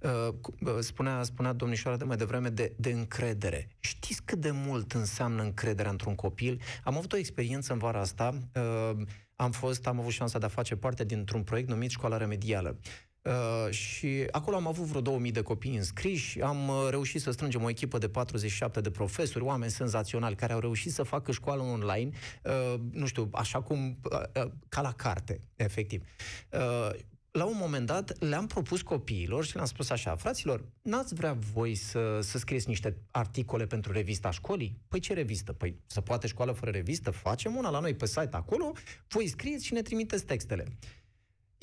Uh, 0.00 0.34
uh, 0.60 0.78
spunea, 0.80 1.22
spunea 1.22 1.52
domnișoara 1.52 1.96
de 1.96 2.04
mai 2.04 2.16
devreme 2.16 2.48
de, 2.48 2.72
de 2.76 2.90
încredere. 2.90 3.68
Știți 3.78 4.22
cât 4.22 4.38
de 4.38 4.50
mult 4.50 4.92
înseamnă 4.92 5.42
încrederea 5.42 5.90
într-un 5.90 6.14
copil? 6.14 6.60
Am 6.84 6.96
avut 6.96 7.12
o 7.12 7.16
experiență 7.16 7.72
în 7.72 7.78
vara 7.78 8.00
asta. 8.00 8.38
Uh, 8.54 9.02
am 9.36 9.50
fost, 9.50 9.86
am 9.86 9.98
avut 9.98 10.12
șansa 10.12 10.38
de 10.38 10.44
a 10.44 10.48
face 10.48 10.76
parte 10.76 11.04
dintr-un 11.04 11.42
proiect 11.42 11.68
numit 11.68 11.90
Școala 11.90 12.16
Remedială. 12.16 12.78
Uh, 13.22 13.70
și 13.70 14.26
acolo 14.30 14.56
am 14.56 14.66
avut 14.66 14.84
vreo 14.84 15.00
2000 15.00 15.32
de 15.32 15.42
copii 15.42 15.76
înscriși, 15.76 16.40
am 16.40 16.68
uh, 16.68 16.86
reușit 16.90 17.20
să 17.20 17.30
strângem 17.30 17.62
o 17.62 17.68
echipă 17.68 17.98
de 17.98 18.08
47 18.08 18.80
de 18.80 18.90
profesori, 18.90 19.44
oameni 19.44 19.70
senzaționali, 19.70 20.34
care 20.34 20.52
au 20.52 20.58
reușit 20.58 20.92
să 20.92 21.02
facă 21.02 21.32
școală 21.32 21.62
online, 21.62 22.10
uh, 22.44 22.74
nu 22.90 23.06
știu, 23.06 23.28
așa 23.32 23.60
cum, 23.60 23.98
uh, 24.12 24.44
uh, 24.44 24.50
ca 24.68 24.80
la 24.80 24.92
carte, 24.92 25.40
efectiv. 25.56 26.02
Uh, 26.50 26.90
la 27.32 27.44
un 27.44 27.56
moment 27.56 27.86
dat 27.86 28.18
le-am 28.18 28.46
propus 28.46 28.82
copiilor 28.82 29.44
și 29.44 29.54
le-am 29.54 29.66
spus 29.66 29.90
așa, 29.90 30.16
fraților, 30.16 30.64
n-ați 30.82 31.14
vrea 31.14 31.32
voi 31.52 31.74
să, 31.74 32.20
să 32.20 32.38
scrieți 32.38 32.68
niște 32.68 32.96
articole 33.10 33.66
pentru 33.66 33.92
revista 33.92 34.30
școlii? 34.30 34.78
Păi 34.88 35.00
ce 35.00 35.12
revistă? 35.12 35.52
Păi 35.52 35.76
să 35.86 36.00
poate 36.00 36.26
școală 36.26 36.52
fără 36.52 36.70
revistă? 36.70 37.10
Facem 37.10 37.56
una 37.56 37.70
la 37.70 37.80
noi 37.80 37.94
pe 37.94 38.06
site 38.06 38.28
acolo, 38.36 38.72
voi 39.08 39.26
scrieți 39.26 39.66
și 39.66 39.72
ne 39.72 39.82
trimiteți 39.82 40.24
textele. 40.24 40.64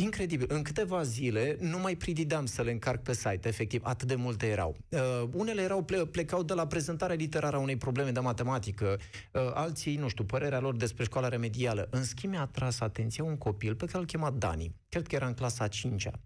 Incredibil. 0.01 0.45
În 0.49 0.61
câteva 0.61 1.03
zile 1.03 1.57
nu 1.59 1.79
mai 1.79 1.95
pridideam 1.95 2.45
să 2.45 2.61
le 2.61 2.71
încarc 2.71 3.01
pe 3.01 3.13
site, 3.13 3.47
efectiv, 3.47 3.81
atât 3.83 4.07
de 4.07 4.15
multe 4.15 4.47
erau. 4.47 4.77
Uh, 4.89 4.99
unele 5.33 5.61
erau 5.61 5.83
ple- 5.83 6.05
plecau 6.05 6.43
de 6.43 6.53
la 6.53 6.67
prezentarea 6.67 7.15
literară 7.15 7.55
a 7.55 7.59
unei 7.59 7.75
probleme 7.75 8.11
de 8.11 8.19
matematică, 8.19 8.99
uh, 9.33 9.41
alții, 9.53 9.95
nu 9.95 10.07
știu, 10.07 10.23
părerea 10.23 10.59
lor 10.59 10.75
despre 10.75 11.03
școala 11.03 11.27
remedială. 11.27 11.87
În 11.91 12.03
schimb, 12.03 12.31
mi-a 12.31 12.41
atras 12.41 12.79
atenția 12.79 13.23
un 13.23 13.37
copil 13.37 13.75
pe 13.75 13.85
care 13.85 13.97
îl 13.97 14.05
chema 14.05 14.31
Dani. 14.31 14.75
Cred 14.89 15.07
că 15.07 15.15
era 15.15 15.27
în 15.27 15.33
clasa 15.33 15.63
a 15.63 15.67
5-a. 15.67 16.19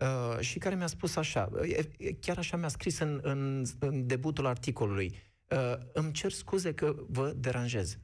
Uh, 0.00 0.40
și 0.40 0.58
care 0.58 0.74
mi-a 0.74 0.86
spus 0.86 1.16
așa, 1.16 1.48
uh, 1.52 1.78
chiar 2.20 2.38
așa 2.38 2.56
mi-a 2.56 2.68
scris 2.68 2.98
în, 2.98 3.20
în, 3.22 3.64
în 3.78 4.06
debutul 4.06 4.46
articolului, 4.46 5.14
uh, 5.48 5.78
îmi 5.92 6.12
cer 6.12 6.32
scuze 6.32 6.74
că 6.74 6.94
vă 7.08 7.32
deranjez. 7.36 7.98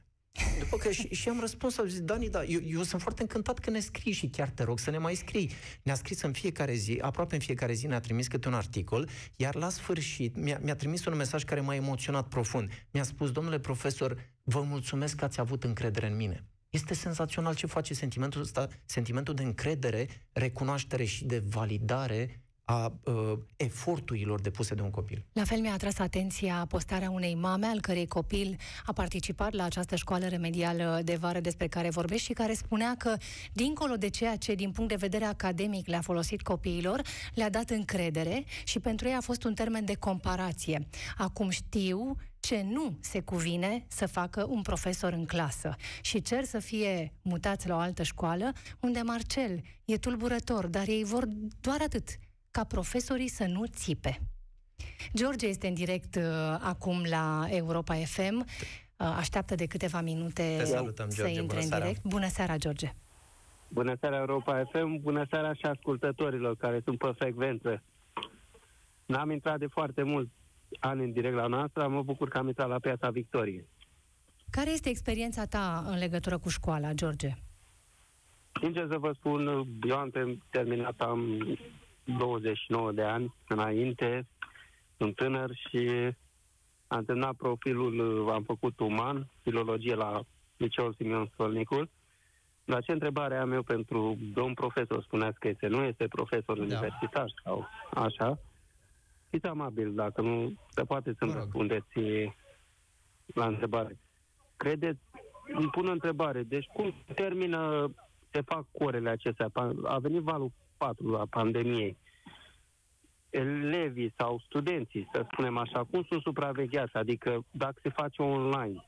După 0.59 0.77
că 0.77 0.91
și, 0.91 1.07
și 1.07 1.29
am 1.29 1.39
răspuns, 1.39 1.77
am 1.77 1.87
zis, 1.87 2.01
Dani, 2.01 2.29
da, 2.29 2.43
eu, 2.43 2.59
eu 2.65 2.83
sunt 2.83 3.01
foarte 3.01 3.21
încântat 3.21 3.59
că 3.59 3.69
ne 3.69 3.79
scrii 3.79 4.13
și 4.13 4.27
chiar 4.27 4.49
te 4.49 4.63
rog 4.63 4.79
să 4.79 4.89
ne 4.89 4.97
mai 4.97 5.15
scrii. 5.15 5.51
Ne-a 5.83 5.95
scris 5.95 6.21
în 6.21 6.31
fiecare 6.31 6.73
zi, 6.73 6.97
aproape 7.01 7.35
în 7.35 7.41
fiecare 7.41 7.73
zi 7.73 7.87
ne-a 7.87 7.99
trimis 7.99 8.27
câte 8.27 8.47
un 8.47 8.53
articol, 8.53 9.09
iar 9.35 9.55
la 9.55 9.69
sfârșit 9.69 10.35
mi-a, 10.35 10.59
mi-a 10.61 10.75
trimis 10.75 11.05
un 11.05 11.15
mesaj 11.15 11.43
care 11.43 11.61
m-a 11.61 11.75
emoționat 11.75 12.27
profund. 12.27 12.69
Mi-a 12.91 13.03
spus, 13.03 13.31
domnule 13.31 13.59
profesor, 13.59 14.31
vă 14.43 14.61
mulțumesc 14.61 15.15
că 15.15 15.25
ați 15.25 15.39
avut 15.39 15.63
încredere 15.63 16.07
în 16.07 16.15
mine. 16.15 16.45
Este 16.69 16.93
senzațional 16.93 17.55
ce 17.55 17.65
face 17.65 17.93
sentimentul 17.93 18.41
ăsta, 18.41 18.67
sentimentul 18.85 19.33
de 19.33 19.43
încredere, 19.43 20.07
recunoaștere 20.31 21.03
și 21.03 21.25
de 21.25 21.43
validare 21.49 22.41
a 22.71 22.93
uh, 23.03 23.37
eforturilor 23.55 24.41
depuse 24.41 24.75
de 24.75 24.81
un 24.81 24.89
copil. 24.89 25.25
La 25.33 25.43
fel 25.43 25.59
mi-a 25.59 25.73
atras 25.73 25.99
atenția 25.99 26.65
postarea 26.69 27.09
unei 27.09 27.35
mame 27.35 27.65
al 27.65 27.79
cărei 27.79 28.07
copil 28.07 28.57
a 28.85 28.93
participat 28.93 29.53
la 29.53 29.63
această 29.63 29.95
școală 29.95 30.27
remedială 30.27 31.01
de 31.03 31.15
vară 31.15 31.39
despre 31.39 31.67
care 31.67 31.89
vorbești 31.89 32.25
și 32.25 32.33
care 32.33 32.53
spunea 32.53 32.95
că, 32.97 33.17
dincolo 33.53 33.95
de 33.95 34.09
ceea 34.09 34.35
ce 34.35 34.55
din 34.55 34.71
punct 34.71 34.89
de 34.89 34.95
vedere 34.95 35.25
academic 35.25 35.87
le-a 35.87 36.01
folosit 36.01 36.41
copiilor, 36.41 37.01
le-a 37.33 37.49
dat 37.49 37.69
încredere 37.69 38.43
și 38.63 38.79
pentru 38.79 39.07
ei 39.07 39.13
a 39.13 39.21
fost 39.21 39.43
un 39.43 39.53
termen 39.53 39.85
de 39.85 39.95
comparație. 39.95 40.87
Acum 41.17 41.49
știu 41.49 42.15
ce 42.39 42.65
nu 42.69 42.97
se 42.99 43.19
cuvine 43.19 43.85
să 43.87 44.05
facă 44.05 44.45
un 44.49 44.61
profesor 44.61 45.13
în 45.13 45.25
clasă 45.25 45.75
și 46.01 46.21
cer 46.21 46.43
să 46.43 46.59
fie 46.59 47.13
mutați 47.21 47.67
la 47.67 47.75
o 47.75 47.79
altă 47.79 48.03
școală 48.03 48.51
unde 48.79 49.01
Marcel 49.01 49.61
e 49.85 49.97
tulburător, 49.97 50.67
dar 50.67 50.87
ei 50.87 51.03
vor 51.03 51.27
doar 51.61 51.81
atât, 51.81 52.19
ca 52.51 52.63
profesorii 52.63 53.27
să 53.27 53.45
nu 53.45 53.65
țipe. 53.65 54.19
George 55.15 55.47
este 55.47 55.67
în 55.67 55.73
direct 55.73 56.15
uh, 56.15 56.23
acum 56.59 57.03
la 57.09 57.45
Europa 57.49 57.95
FM. 57.95 58.35
Uh, 58.37 58.45
așteaptă 59.17 59.55
de 59.55 59.65
câteva 59.65 60.01
minute 60.01 60.55
Te 60.57 60.63
salutăm, 60.65 61.09
să 61.09 61.15
George. 61.21 61.39
intre 61.39 61.45
Bună 61.47 61.61
în 61.61 61.67
seara. 61.67 61.83
direct. 61.85 62.03
Bună 62.05 62.27
seara, 62.27 62.55
George. 62.57 62.93
Bună 63.67 63.95
seara, 63.99 64.17
Europa 64.17 64.63
FM. 64.71 65.01
Bună 65.01 65.25
seara 65.29 65.53
și 65.53 65.65
ascultătorilor 65.65 66.55
care 66.55 66.81
sunt 66.83 66.97
pe 66.97 67.11
frecvență. 67.17 67.83
N-am 69.05 69.31
intrat 69.31 69.59
de 69.59 69.67
foarte 69.67 70.03
mult 70.03 70.29
ani 70.79 71.03
în 71.03 71.11
direct 71.11 71.35
la 71.35 71.47
noastră, 71.47 71.87
mă 71.87 72.03
bucur 72.03 72.29
că 72.29 72.37
am 72.37 72.47
intrat 72.47 72.67
la 72.67 72.79
Piața 72.79 73.09
Victoriei. 73.09 73.67
Care 74.49 74.69
este 74.71 74.89
experiența 74.89 75.45
ta 75.45 75.83
în 75.87 75.97
legătură 75.97 76.37
cu 76.37 76.49
școala, 76.49 76.93
George? 76.93 77.33
Sincer 78.61 78.87
să 78.89 78.97
vă 78.97 79.11
spun, 79.15 79.47
eu 79.87 79.95
am 79.97 80.11
tem- 80.11 80.49
terminat, 80.49 80.99
am 81.01 81.41
29 82.03 82.91
de 82.91 83.03
ani 83.03 83.33
înainte, 83.47 84.27
sunt 84.97 85.15
tânăr 85.15 85.49
și 85.69 86.09
am 86.87 87.03
terminat 87.05 87.33
profilul, 87.35 88.29
am 88.29 88.43
făcut 88.43 88.79
uman, 88.79 89.29
filologie 89.41 89.95
la 89.95 90.21
Liceul 90.57 90.93
Simeon 90.97 91.29
Stolnicul. 91.33 91.89
Dar 92.65 92.83
ce 92.83 92.91
întrebare 92.91 93.37
am 93.37 93.51
eu 93.51 93.61
pentru 93.63 94.17
domn 94.33 94.53
profesor? 94.53 95.03
Spuneați 95.03 95.39
că 95.39 95.47
este, 95.47 95.67
nu 95.67 95.83
este 95.83 96.07
profesor 96.07 96.57
da. 96.57 96.63
universitar 96.63 97.33
sau 97.43 97.67
așa. 97.93 98.39
Fiți 99.29 99.45
amabil, 99.45 99.93
dacă 99.93 100.21
nu 100.21 100.53
se 100.69 100.83
poate 100.83 101.13
să-mi 101.17 101.31
Mă 101.31 101.37
rog. 101.37 101.43
răspundeți 101.43 101.99
la 103.25 103.45
întrebare. 103.45 103.99
Credeți, 104.57 104.99
îmi 105.53 105.69
pun 105.69 105.87
o 105.87 105.91
întrebare, 105.91 106.43
deci 106.43 106.65
cum 106.73 106.93
termină, 107.15 107.91
se 108.31 108.41
fac 108.41 108.65
orele 108.71 109.09
acestea? 109.09 109.49
Pa- 109.49 109.73
A 109.83 109.97
venit 109.99 110.21
valul 110.21 110.51
4 110.81 111.17
a 111.17 111.25
pandemiei. 111.29 111.97
Elevii 113.29 114.13
sau 114.17 114.41
studenții, 114.45 115.07
să 115.13 115.25
spunem 115.31 115.57
așa, 115.57 115.83
cum 115.83 116.03
sunt 116.09 116.21
supravegheați? 116.21 116.95
Adică 116.95 117.45
dacă 117.51 117.75
se 117.83 117.89
face 117.89 118.21
online, 118.21 118.83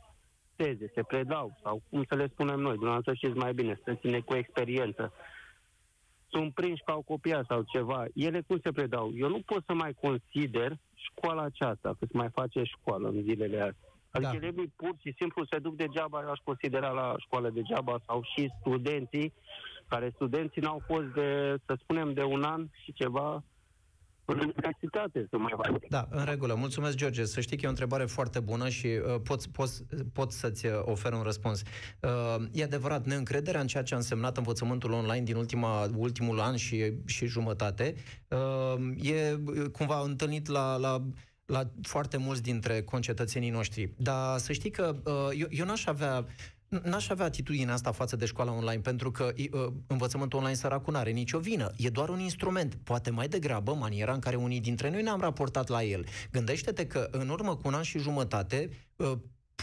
teze, 0.56 0.92
se 0.96 1.04
predau 1.04 1.58
sau 1.64 1.82
cum 1.90 2.04
să 2.10 2.16
le 2.16 2.28
spunem 2.28 2.60
noi, 2.60 2.74
dumneavoastră 2.74 3.14
știți 3.14 3.38
mai 3.38 3.54
bine, 3.54 3.80
să 3.84 3.94
ține 3.94 4.20
cu 4.20 4.36
experiență. 4.36 5.14
Sunt 6.30 6.54
prinși 6.54 6.84
că 6.86 6.92
au 6.92 7.02
copiat 7.02 7.46
sau 7.46 7.64
ceva. 7.74 8.06
Ele 8.14 8.42
cum 8.48 8.60
se 8.64 8.72
predau? 8.72 9.12
Eu 9.16 9.30
nu 9.30 9.42
pot 9.46 9.64
să 9.66 9.74
mai 9.74 9.94
consider 9.94 10.78
școala 10.94 11.42
aceasta, 11.42 11.90
că 12.00 12.06
se 12.06 12.18
mai 12.18 12.30
face 12.34 12.64
școală 12.64 13.08
în 13.08 13.22
zilele 13.22 13.60
astea. 13.60 13.90
Adică 14.12 14.32
Da. 14.32 14.40
da. 14.40 14.46
elevii 14.46 14.74
pur 14.76 14.96
și 15.04 15.14
simplu 15.18 15.46
se 15.46 15.60
duc 15.60 15.76
degeaba, 15.76 16.22
eu 16.22 16.30
aș 16.32 16.40
considera 16.44 16.90
la 16.90 17.16
școală 17.18 17.50
degeaba, 17.50 17.96
sau 18.08 18.22
și 18.36 18.52
studenții, 18.60 19.34
care 19.88 20.12
studenții 20.16 20.62
n-au 20.62 20.82
fost 20.86 21.06
de, 21.06 21.56
să 21.66 21.76
spunem, 21.80 22.14
de 22.14 22.24
un 22.24 22.44
an 22.44 22.68
și 22.72 22.94
ceva 22.94 23.44
în 24.26 24.40
universitate 24.40 25.28
să 25.30 25.38
mai 25.38 25.54
facă. 25.56 25.80
Da, 25.90 26.08
în 26.10 26.26
regulă. 26.26 26.54
Mulțumesc, 26.54 26.96
George. 26.98 27.24
Să 27.24 27.42
știi 27.42 27.58
că 27.58 27.62
e 27.64 27.68
o 27.68 27.70
întrebare 27.70 28.06
foarte 28.06 28.40
bună 28.40 28.70
și 28.70 28.86
uh, 28.88 29.22
pot, 29.24 29.46
pot, 29.46 29.70
pot 30.14 30.32
să-ți 30.32 30.66
uh, 30.66 30.72
ofer 30.82 31.14
un 31.14 31.22
răspuns. 31.22 31.62
Uh, 32.02 32.46
e 32.52 32.64
adevărat, 32.64 33.06
neîncrederea 33.06 33.62
în 33.62 33.68
ceea 33.68 33.84
ce 33.84 33.94
a 33.94 33.98
însemnat 33.98 34.38
învățământul 34.38 34.92
online 34.92 35.24
din 35.24 35.36
ultima, 35.36 35.90
ultimul 35.96 36.40
an 36.40 36.56
și, 36.56 36.94
și 37.06 37.26
jumătate 37.26 37.96
uh, 38.28 39.10
e 39.12 39.40
uh, 39.46 39.70
cumva 39.72 40.00
întâlnit 40.00 40.48
la, 40.48 40.78
la 40.78 41.04
la 41.46 41.72
foarte 41.82 42.18
mulți 42.18 42.42
dintre 42.42 42.82
concetățenii 42.82 43.50
noștri. 43.50 43.94
Dar 43.98 44.38
să 44.38 44.54
știi 44.54 44.70
că 44.70 44.96
uh, 45.06 45.40
eu, 45.40 45.48
eu 45.50 45.66
n-aș 45.66 45.86
avea 45.86 46.26
N-aș 46.84 47.10
avea 47.10 47.26
atitudinea 47.26 47.74
asta 47.74 47.92
față 47.92 48.16
de 48.16 48.26
școala 48.26 48.52
online, 48.52 48.82
pentru 48.82 49.12
că 49.12 49.32
uh, 49.38 49.68
învățământul 49.88 50.38
online 50.38 50.56
săracul 50.56 50.94
n-are 50.94 51.12
nicio 51.12 51.40
vină. 51.40 51.72
E 51.78 51.90
doar 51.90 52.10
un 52.10 52.20
instrument. 52.20 52.76
Poate 52.84 53.10
mai 53.10 53.28
degrabă 53.28 53.74
maniera 53.74 54.14
în 54.14 54.20
care 54.20 54.36
unii 54.36 54.60
dintre 54.60 54.90
noi 54.90 55.02
ne-am 55.02 55.20
raportat 55.20 55.68
la 55.68 55.84
el. 55.84 56.06
Gândește-te 56.32 56.88
că 56.88 57.08
în 57.12 57.30
urmă 57.30 57.56
cu 57.56 57.68
un 57.68 57.74
an 57.74 57.82
și 57.82 58.00
jumătate, 58.00 58.70
uh, 58.96 59.12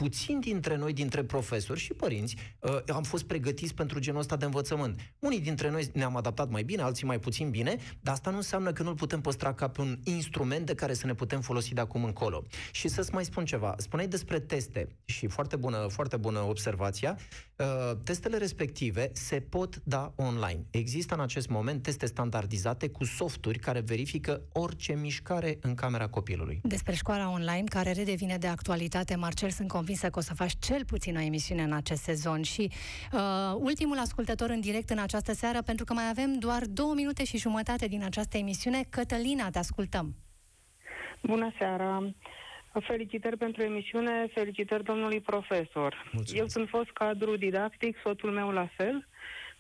puțin 0.01 0.41
dintre 0.41 0.77
noi, 0.77 0.93
dintre 0.93 1.25
profesori 1.25 1.81
și 1.81 1.93
părinți, 1.93 2.37
uh, 2.61 2.79
am 2.87 3.03
fost 3.03 3.25
pregătiți 3.25 3.75
pentru 3.75 3.99
genul 3.99 4.21
ăsta 4.21 4.37
de 4.37 4.45
învățământ. 4.45 5.01
Unii 5.19 5.41
dintre 5.41 5.71
noi 5.71 5.91
ne-am 5.93 6.17
adaptat 6.17 6.51
mai 6.51 6.63
bine, 6.63 6.83
alții 6.83 7.07
mai 7.07 7.19
puțin 7.19 7.51
bine, 7.51 7.77
dar 8.01 8.15
asta 8.15 8.31
nu 8.31 8.37
înseamnă 8.37 8.73
că 8.73 8.83
nu-l 8.83 8.95
putem 8.95 9.21
păstra 9.21 9.55
ca 9.55 9.69
pe 9.69 9.81
un 9.81 9.99
instrument 10.05 10.67
de 10.67 10.75
care 10.75 10.95
să 10.95 11.07
ne 11.07 11.15
putem 11.15 11.41
folosi 11.41 11.75
de 11.75 11.81
acum 11.81 12.05
încolo. 12.05 12.45
Și 12.73 12.89
să-ți 12.89 13.13
mai 13.13 13.25
spun 13.25 13.45
ceva. 13.45 13.75
Spuneai 13.79 14.09
despre 14.09 14.41
teste 14.41 14.89
și 15.05 15.27
foarte 15.27 15.57
bună, 15.57 15.87
foarte 15.89 16.17
bună 16.17 16.39
observația. 16.39 17.19
Uh, 17.57 17.67
testele 18.05 18.37
respective 18.37 19.11
se 19.13 19.41
pot 19.41 19.81
da 19.85 20.13
online. 20.17 20.67
Există 20.71 21.15
în 21.15 21.21
acest 21.21 21.49
moment 21.49 21.83
teste 21.83 22.07
standardizate 22.07 22.89
cu 22.89 23.05
softuri 23.05 23.59
care 23.59 23.81
verifică 23.81 24.43
orice 24.53 24.93
mișcare 24.93 25.59
în 25.61 25.75
camera 25.75 26.09
copilului. 26.09 26.61
Despre 26.63 26.95
școala 26.95 27.31
online, 27.31 27.65
care 27.65 27.93
redevine 27.93 28.37
de 28.37 28.47
actualitate, 28.47 29.15
Marcel, 29.15 29.51
sunt 29.51 29.69
convinsă 29.91 30.11
că 30.11 30.19
o 30.19 30.23
să 30.23 30.35
faci 30.35 30.67
cel 30.69 30.85
puțin 30.85 31.17
o 31.17 31.21
emisiune 31.21 31.63
în 31.63 31.73
acest 31.73 32.03
sezon. 32.03 32.43
Și 32.43 32.71
uh, 33.13 33.21
ultimul 33.59 33.99
ascultător 33.99 34.51
în 34.51 34.61
direct 34.61 34.91
în 34.91 34.99
această 34.99 35.33
seară, 35.33 35.63
pentru 35.63 35.85
că 35.85 35.93
mai 35.93 36.09
avem 36.09 36.39
doar 36.39 36.63
două 36.67 36.95
minute 36.95 37.25
și 37.25 37.39
jumătate 37.39 37.87
din 37.87 38.03
această 38.05 38.37
emisiune. 38.37 38.81
Cătălina, 38.91 39.51
te 39.51 39.59
ascultăm. 39.59 40.15
Bună 41.23 41.53
seara! 41.59 42.15
Felicitări 42.81 43.37
pentru 43.37 43.63
emisiune, 43.63 44.31
felicitări 44.35 44.85
domnului 44.85 45.21
profesor. 45.21 46.11
Mulțumesc. 46.13 46.43
Eu 46.43 46.47
sunt 46.47 46.69
fost 46.69 46.91
cadru 46.91 47.37
didactic, 47.37 47.97
soțul 48.05 48.31
meu 48.31 48.51
la 48.51 48.69
fel. 48.77 49.09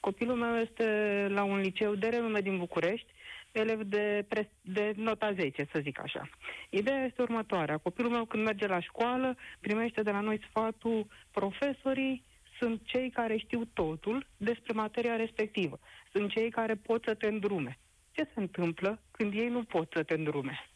Copilul 0.00 0.36
meu 0.36 0.56
este 0.56 0.86
la 1.28 1.42
un 1.42 1.58
liceu 1.60 1.94
de 1.94 2.08
renume 2.08 2.40
din 2.40 2.58
București, 2.58 3.12
elev 3.52 3.82
de, 3.82 4.24
pre- 4.28 4.50
de 4.60 4.92
nota 4.96 5.32
10, 5.32 5.68
să 5.72 5.80
zic 5.82 6.00
așa. 6.02 6.28
Ideea 6.70 7.04
este 7.04 7.22
următoarea. 7.22 7.78
Copilul 7.78 8.10
meu 8.10 8.24
când 8.24 8.44
merge 8.44 8.66
la 8.66 8.80
școală, 8.80 9.36
primește 9.60 10.02
de 10.02 10.10
la 10.10 10.20
noi 10.20 10.40
sfatul 10.48 11.06
profesorii 11.30 12.24
sunt 12.58 12.80
cei 12.84 13.10
care 13.10 13.36
știu 13.36 13.64
totul 13.64 14.26
despre 14.36 14.72
materia 14.72 15.16
respectivă. 15.16 15.80
Sunt 16.12 16.30
cei 16.30 16.50
care 16.50 16.74
pot 16.74 17.04
să 17.04 17.14
te 17.14 17.26
îndrume. 17.26 17.78
ce 18.10 18.22
se 18.34 18.40
întâmplă 18.40 19.02
când 19.10 19.32
ei 19.32 19.48
nu 19.48 19.64
pot 19.64 19.92
să 19.96 20.02
te 20.02 20.14
îndrume? 20.14 20.68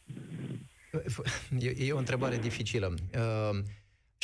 E, 1.59 1.73
e 1.77 1.91
o 1.91 1.97
întrebare 1.97 2.37
dificilă. 2.37 2.93
Uh, 3.13 3.59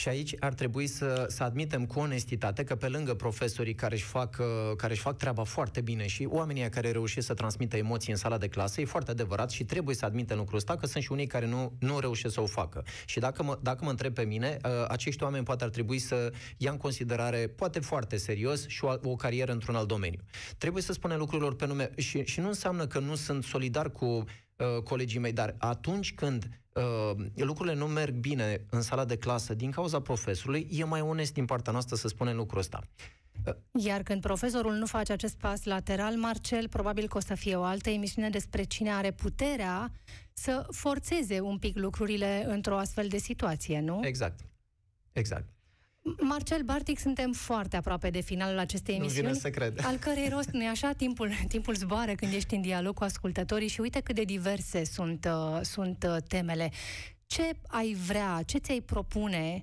și 0.02 0.08
aici 0.08 0.36
ar 0.40 0.54
trebui 0.54 0.88
să, 0.88 1.26
să 1.30 1.44
admitem 1.44 1.86
cu 1.86 2.00
onestitate 2.00 2.64
că 2.64 2.76
pe 2.76 2.88
lângă 2.88 3.14
profesorii 3.14 3.74
care 3.74 3.96
își, 3.96 4.04
fac, 4.04 4.38
uh, 4.40 4.76
care 4.78 4.94
își 4.94 5.02
fac 5.02 5.18
treaba 5.18 5.44
foarte 5.44 5.82
bine 5.82 6.08
și 6.08 6.28
oamenii 6.30 6.70
care 6.70 6.92
reușesc 6.92 7.26
să 7.26 7.34
transmită 7.34 7.78
emoții 7.78 8.12
în 8.12 8.18
sala 8.18 8.38
de 8.38 8.48
clasă, 8.48 8.82
e 8.82 8.86
foarte 8.86 9.12
adevărat 9.12 9.50
și 9.50 9.64
trebuie 9.64 9.96
să 9.96 10.06
admitem 10.06 10.38
lucrul 10.38 10.58
ăsta, 10.58 10.76
că 10.76 10.86
sunt 10.86 11.04
și 11.04 11.12
unii 11.12 11.28
care 11.28 11.48
nu, 11.48 11.74
nu 11.80 12.00
reușesc 12.00 12.34
să 12.34 12.42
o 12.42 12.46
facă. 12.46 12.84
Și 13.06 13.20
dacă 13.20 13.44
mă, 13.44 13.60
dacă 13.62 13.84
mă 13.84 13.90
întreb 13.90 14.14
pe 14.14 14.24
mine, 14.24 14.58
uh, 14.66 14.72
acești 14.88 15.24
oameni 15.24 15.44
poate 15.44 15.64
ar 15.64 15.70
trebui 15.70 16.00
să 16.00 16.34
ia 16.58 16.72
în 16.72 16.78
considerare, 16.78 17.48
poate 17.48 17.80
foarte 17.80 18.18
serios, 18.18 18.68
și 18.68 18.84
o, 18.84 18.94
o 19.04 19.16
carieră 19.16 19.52
într-un 19.52 19.76
alt 19.76 19.88
domeniu. 19.88 20.20
Trebuie 20.58 20.84
să 20.84 20.94
spunem 20.94 21.18
lucrurilor 21.18 21.56
pe 21.56 21.66
nume 21.66 21.92
și, 21.98 22.24
și 22.26 22.40
nu 22.40 22.48
înseamnă 22.48 22.88
că 22.88 23.00
nu 23.00 23.16
sunt 23.16 23.44
solidar 23.44 23.92
cu 23.92 24.06
uh, 24.06 24.82
colegii 24.84 25.20
mei, 25.20 25.34
dar 25.34 25.56
atunci 25.58 26.14
când 26.14 26.61
uh, 26.74 27.26
lucrurile 27.36 27.76
nu 27.76 27.88
merg 27.88 28.14
bine 28.14 28.66
în 28.70 28.82
sala 28.82 29.06
de 29.06 29.18
clasă 29.18 29.54
din 29.54 29.72
cauza 29.72 30.00
profesorului, 30.02 30.68
e 30.72 30.84
mai 30.84 31.02
onest 31.02 31.34
din 31.34 31.46
partea 31.46 31.72
noastră 31.72 31.96
să 31.96 32.08
spunem 32.08 32.36
lucrul 32.36 32.60
ăsta. 32.60 32.84
Iar 33.72 34.04
când 34.04 34.22
profesorul 34.22 34.74
nu 34.74 34.86
face 34.86 35.12
acest 35.12 35.38
pas 35.38 35.64
lateral, 35.64 36.16
Marcel, 36.16 36.70
probabil 36.70 37.08
că 37.08 37.18
o 37.18 37.20
să 37.20 37.36
fie 37.36 37.56
o 37.56 37.64
altă 37.64 37.90
emisiune 37.90 38.30
despre 38.30 38.64
cine 38.64 38.92
are 38.92 39.12
puterea 39.12 39.92
să 40.34 40.68
forțeze 40.72 41.40
un 41.40 41.58
pic 41.58 41.78
lucrurile 41.78 42.46
într-o 42.48 42.78
astfel 42.78 43.08
de 43.08 43.18
situație, 43.18 43.80
nu? 43.80 44.00
Exact. 44.04 44.40
Exact. 45.12 45.50
Marcel 46.20 46.62
Bartic, 46.64 47.00
suntem 47.00 47.32
foarte 47.32 47.76
aproape 47.76 48.10
de 48.10 48.20
finalul 48.22 48.60
acestei 48.60 48.98
Nu 48.98 49.04
emisiuni. 49.04 49.28
vine 49.28 49.40
să 49.40 49.50
cred. 49.50 49.86
Al 49.86 49.96
cărei 49.96 50.30
rost, 50.30 50.50
nu 50.50 50.68
așa, 50.68 50.92
timpul, 50.92 51.32
timpul 51.48 51.76
zboară 51.76 52.12
când 52.16 52.34
ești 52.34 52.56
în 52.56 52.62
dialog 52.62 52.94
cu 52.94 53.04
ascultătorii 53.04 53.68
și 53.68 53.82
uite 53.82 54.00
cât 54.00 54.16
de 54.16 54.24
diverse 54.24 54.84
sunt, 54.84 55.30
uh, 55.30 55.60
sunt 55.62 56.06
uh, 56.10 56.16
temele. 56.28 56.72
Ce 57.26 57.52
ai 57.68 57.94
vrea, 58.08 58.42
ce 58.46 58.58
ți-ai 58.58 58.82
propune 58.82 59.62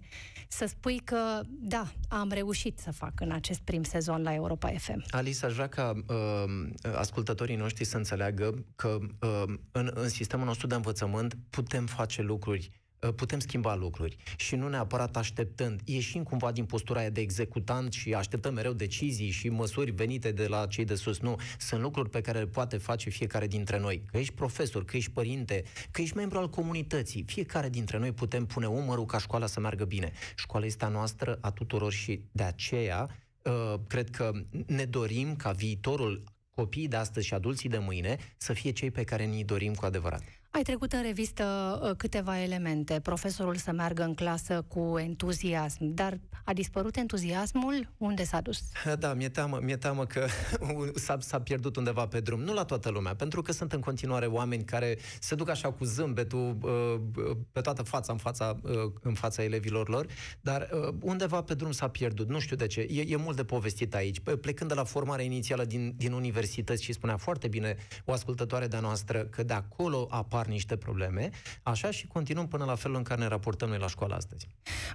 să 0.48 0.66
spui 0.66 0.98
că, 1.04 1.40
da, 1.48 1.92
am 2.08 2.30
reușit 2.30 2.78
să 2.78 2.92
fac 2.92 3.20
în 3.20 3.30
acest 3.30 3.60
prim 3.60 3.82
sezon 3.82 4.22
la 4.22 4.34
Europa 4.34 4.68
FM? 4.68 5.04
Alice, 5.10 5.46
aș 5.46 5.52
vrea 5.54 5.68
ca 5.68 5.92
uh, 6.08 6.94
ascultătorii 6.94 7.56
noștri 7.56 7.84
să 7.84 7.96
înțeleagă 7.96 8.64
că 8.76 8.98
uh, 9.20 9.54
în, 9.72 9.90
în 9.94 10.08
sistemul 10.08 10.46
nostru 10.46 10.66
de 10.66 10.74
învățământ 10.74 11.36
putem 11.50 11.86
face 11.86 12.22
lucruri 12.22 12.70
uh, 12.72 12.87
putem 13.16 13.38
schimba 13.38 13.74
lucruri 13.74 14.16
și 14.36 14.54
nu 14.54 14.68
neapărat 14.68 15.16
așteptând. 15.16 15.80
Ieșim 15.84 16.22
cumva 16.22 16.52
din 16.52 16.64
postura 16.64 17.00
aia 17.00 17.10
de 17.10 17.20
executant 17.20 17.92
și 17.92 18.14
așteptăm 18.14 18.54
mereu 18.54 18.72
decizii 18.72 19.30
și 19.30 19.48
măsuri 19.48 19.90
venite 19.90 20.32
de 20.32 20.46
la 20.46 20.66
cei 20.66 20.84
de 20.84 20.94
sus. 20.94 21.18
Nu, 21.20 21.36
sunt 21.58 21.80
lucruri 21.80 22.10
pe 22.10 22.20
care 22.20 22.38
le 22.38 22.46
poate 22.46 22.76
face 22.76 23.10
fiecare 23.10 23.46
dintre 23.46 23.78
noi. 23.78 24.02
Că 24.10 24.18
ești 24.18 24.34
profesor, 24.34 24.84
că 24.84 24.96
ești 24.96 25.10
părinte, 25.10 25.64
că 25.90 26.00
ești 26.00 26.16
membru 26.16 26.38
al 26.38 26.50
comunității. 26.50 27.24
Fiecare 27.26 27.68
dintre 27.68 27.98
noi 27.98 28.12
putem 28.12 28.46
pune 28.46 28.66
umărul 28.66 29.06
ca 29.06 29.18
școala 29.18 29.46
să 29.46 29.60
meargă 29.60 29.84
bine. 29.84 30.12
Școala 30.36 30.66
este 30.66 30.84
a 30.84 30.88
noastră, 30.88 31.38
a 31.40 31.50
tuturor 31.50 31.92
și 31.92 32.20
de 32.32 32.42
aceea 32.42 33.08
uh, 33.42 33.74
cred 33.86 34.10
că 34.10 34.32
ne 34.66 34.84
dorim 34.84 35.36
ca 35.36 35.50
viitorul 35.50 36.24
copiii 36.50 36.88
de 36.88 36.96
astăzi 36.96 37.26
și 37.26 37.34
adulții 37.34 37.68
de 37.68 37.78
mâine 37.78 38.16
să 38.36 38.52
fie 38.52 38.70
cei 38.70 38.90
pe 38.90 39.04
care 39.04 39.24
ni 39.24 39.44
dorim 39.44 39.74
cu 39.74 39.84
adevărat. 39.84 40.22
Ai 40.50 40.62
trecut 40.62 40.92
în 40.92 41.02
revistă 41.02 41.78
uh, 41.82 41.90
câteva 41.96 42.42
elemente. 42.42 43.00
Profesorul 43.02 43.56
să 43.56 43.72
meargă 43.72 44.02
în 44.02 44.14
clasă 44.14 44.64
cu 44.68 44.98
entuziasm, 44.98 45.78
dar 45.80 46.18
a 46.44 46.52
dispărut 46.52 46.96
entuziasmul? 46.96 47.88
Unde 47.96 48.24
s-a 48.24 48.40
dus? 48.40 48.58
Da, 48.98 49.14
mi-e 49.14 49.28
teamă, 49.28 49.58
mi-e 49.62 49.76
teamă 49.76 50.06
că 50.06 50.26
s-a, 51.04 51.16
s-a 51.20 51.40
pierdut 51.40 51.76
undeva 51.76 52.06
pe 52.06 52.20
drum. 52.20 52.40
Nu 52.40 52.52
la 52.52 52.64
toată 52.64 52.90
lumea, 52.90 53.14
pentru 53.14 53.42
că 53.42 53.52
sunt 53.52 53.72
în 53.72 53.80
continuare 53.80 54.26
oameni 54.26 54.64
care 54.64 54.98
se 55.20 55.34
duc 55.34 55.48
așa 55.48 55.72
cu 55.72 55.84
zâmbetul 55.84 56.58
uh, 56.62 57.36
pe 57.52 57.60
toată 57.60 57.82
fața, 57.82 58.12
în 58.12 58.18
fața, 58.18 58.56
uh, 58.62 58.92
în 59.02 59.14
fața 59.14 59.42
elevilor 59.42 59.88
lor, 59.88 60.06
dar 60.40 60.68
uh, 60.72 60.94
undeva 61.00 61.42
pe 61.42 61.54
drum 61.54 61.72
s-a 61.72 61.88
pierdut. 61.88 62.28
Nu 62.28 62.38
știu 62.38 62.56
de 62.56 62.66
ce. 62.66 62.80
E, 62.80 63.04
e 63.06 63.16
mult 63.16 63.36
de 63.36 63.44
povestit 63.44 63.94
aici. 63.94 64.20
Pe- 64.20 64.36
Plecând 64.36 64.68
de 64.68 64.74
la 64.76 64.84
formarea 64.84 65.24
inițială 65.24 65.64
din, 65.64 65.94
din 65.96 66.12
universități 66.12 66.82
și 66.82 66.92
spunea 66.92 67.16
foarte 67.16 67.48
bine 67.48 67.76
o 68.04 68.12
ascultătoare 68.12 68.66
de-a 68.66 68.80
noastră 68.80 69.18
că 69.24 69.42
de 69.42 69.52
acolo 69.52 70.06
apar 70.10 70.37
niște 70.46 70.76
probleme, 70.76 71.30
așa 71.62 71.90
și 71.90 72.06
continuăm 72.06 72.48
până 72.48 72.64
la 72.64 72.74
felul 72.74 72.96
în 72.96 73.02
care 73.02 73.20
ne 73.20 73.26
raportăm 73.26 73.68
noi 73.68 73.78
la 73.78 73.88
școală 73.88 74.14
astăzi. 74.14 74.48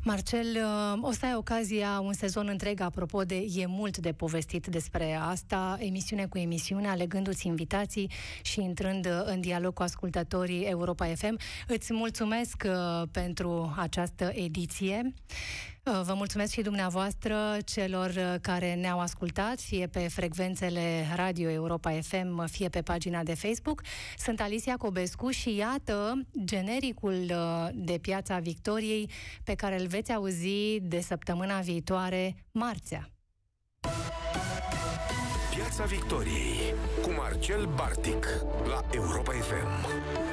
Marcel, 0.03 0.47
uh, 0.55 0.99
o 1.01 1.11
să 1.11 1.25
ai 1.25 1.35
ocazia 1.35 1.99
un 1.99 2.13
sezon 2.13 2.47
întreg, 2.47 2.79
apropo 2.79 3.23
de 3.23 3.45
e 3.55 3.65
mult 3.65 3.97
de 3.97 4.11
povestit 4.11 4.67
despre 4.67 5.13
asta, 5.13 5.77
emisiune 5.79 6.25
cu 6.25 6.37
emisiune, 6.37 6.87
alegându-ți 6.87 7.47
invitații 7.47 8.11
și 8.41 8.61
intrând 8.61 9.05
uh, 9.05 9.21
în 9.25 9.41
dialog 9.41 9.73
cu 9.73 9.81
ascultătorii 9.81 10.63
Europa 10.63 11.05
FM. 11.05 11.37
Îți 11.67 11.93
mulțumesc 11.93 12.63
uh, 12.65 13.07
pentru 13.11 13.73
această 13.77 14.31
ediție. 14.33 15.13
Uh, 15.85 16.01
Vă 16.03 16.13
mulțumesc 16.13 16.51
și 16.51 16.61
dumneavoastră 16.61 17.57
celor 17.65 18.09
uh, 18.09 18.35
care 18.41 18.73
ne-au 18.73 18.99
ascultat, 18.99 19.59
fie 19.59 19.87
pe 19.87 19.99
frecvențele 19.99 21.05
Radio 21.15 21.49
Europa 21.49 21.91
FM, 22.01 22.47
fie 22.47 22.69
pe 22.69 22.81
pagina 22.81 23.23
de 23.23 23.33
Facebook. 23.33 23.81
Sunt 24.17 24.41
Alicia 24.41 24.73
Cobescu 24.77 25.29
și 25.29 25.55
iată 25.55 26.21
genericul 26.45 27.25
uh, 27.29 27.67
de 27.73 27.97
Piața 28.01 28.37
Victoriei 28.37 29.09
pe 29.43 29.53
care 29.55 29.79
îl 29.79 29.87
veți 29.87 30.11
auzi 30.13 30.79
de 30.81 30.99
săptămâna 31.01 31.59
viitoare, 31.59 32.35
marțea. 32.51 33.09
Piața 35.55 35.83
Victoriei 35.83 36.73
cu 37.01 37.11
Marcel 37.11 37.69
Bartic 37.75 38.25
la 38.67 38.85
Europa 38.91 39.31
FM. 39.31 40.32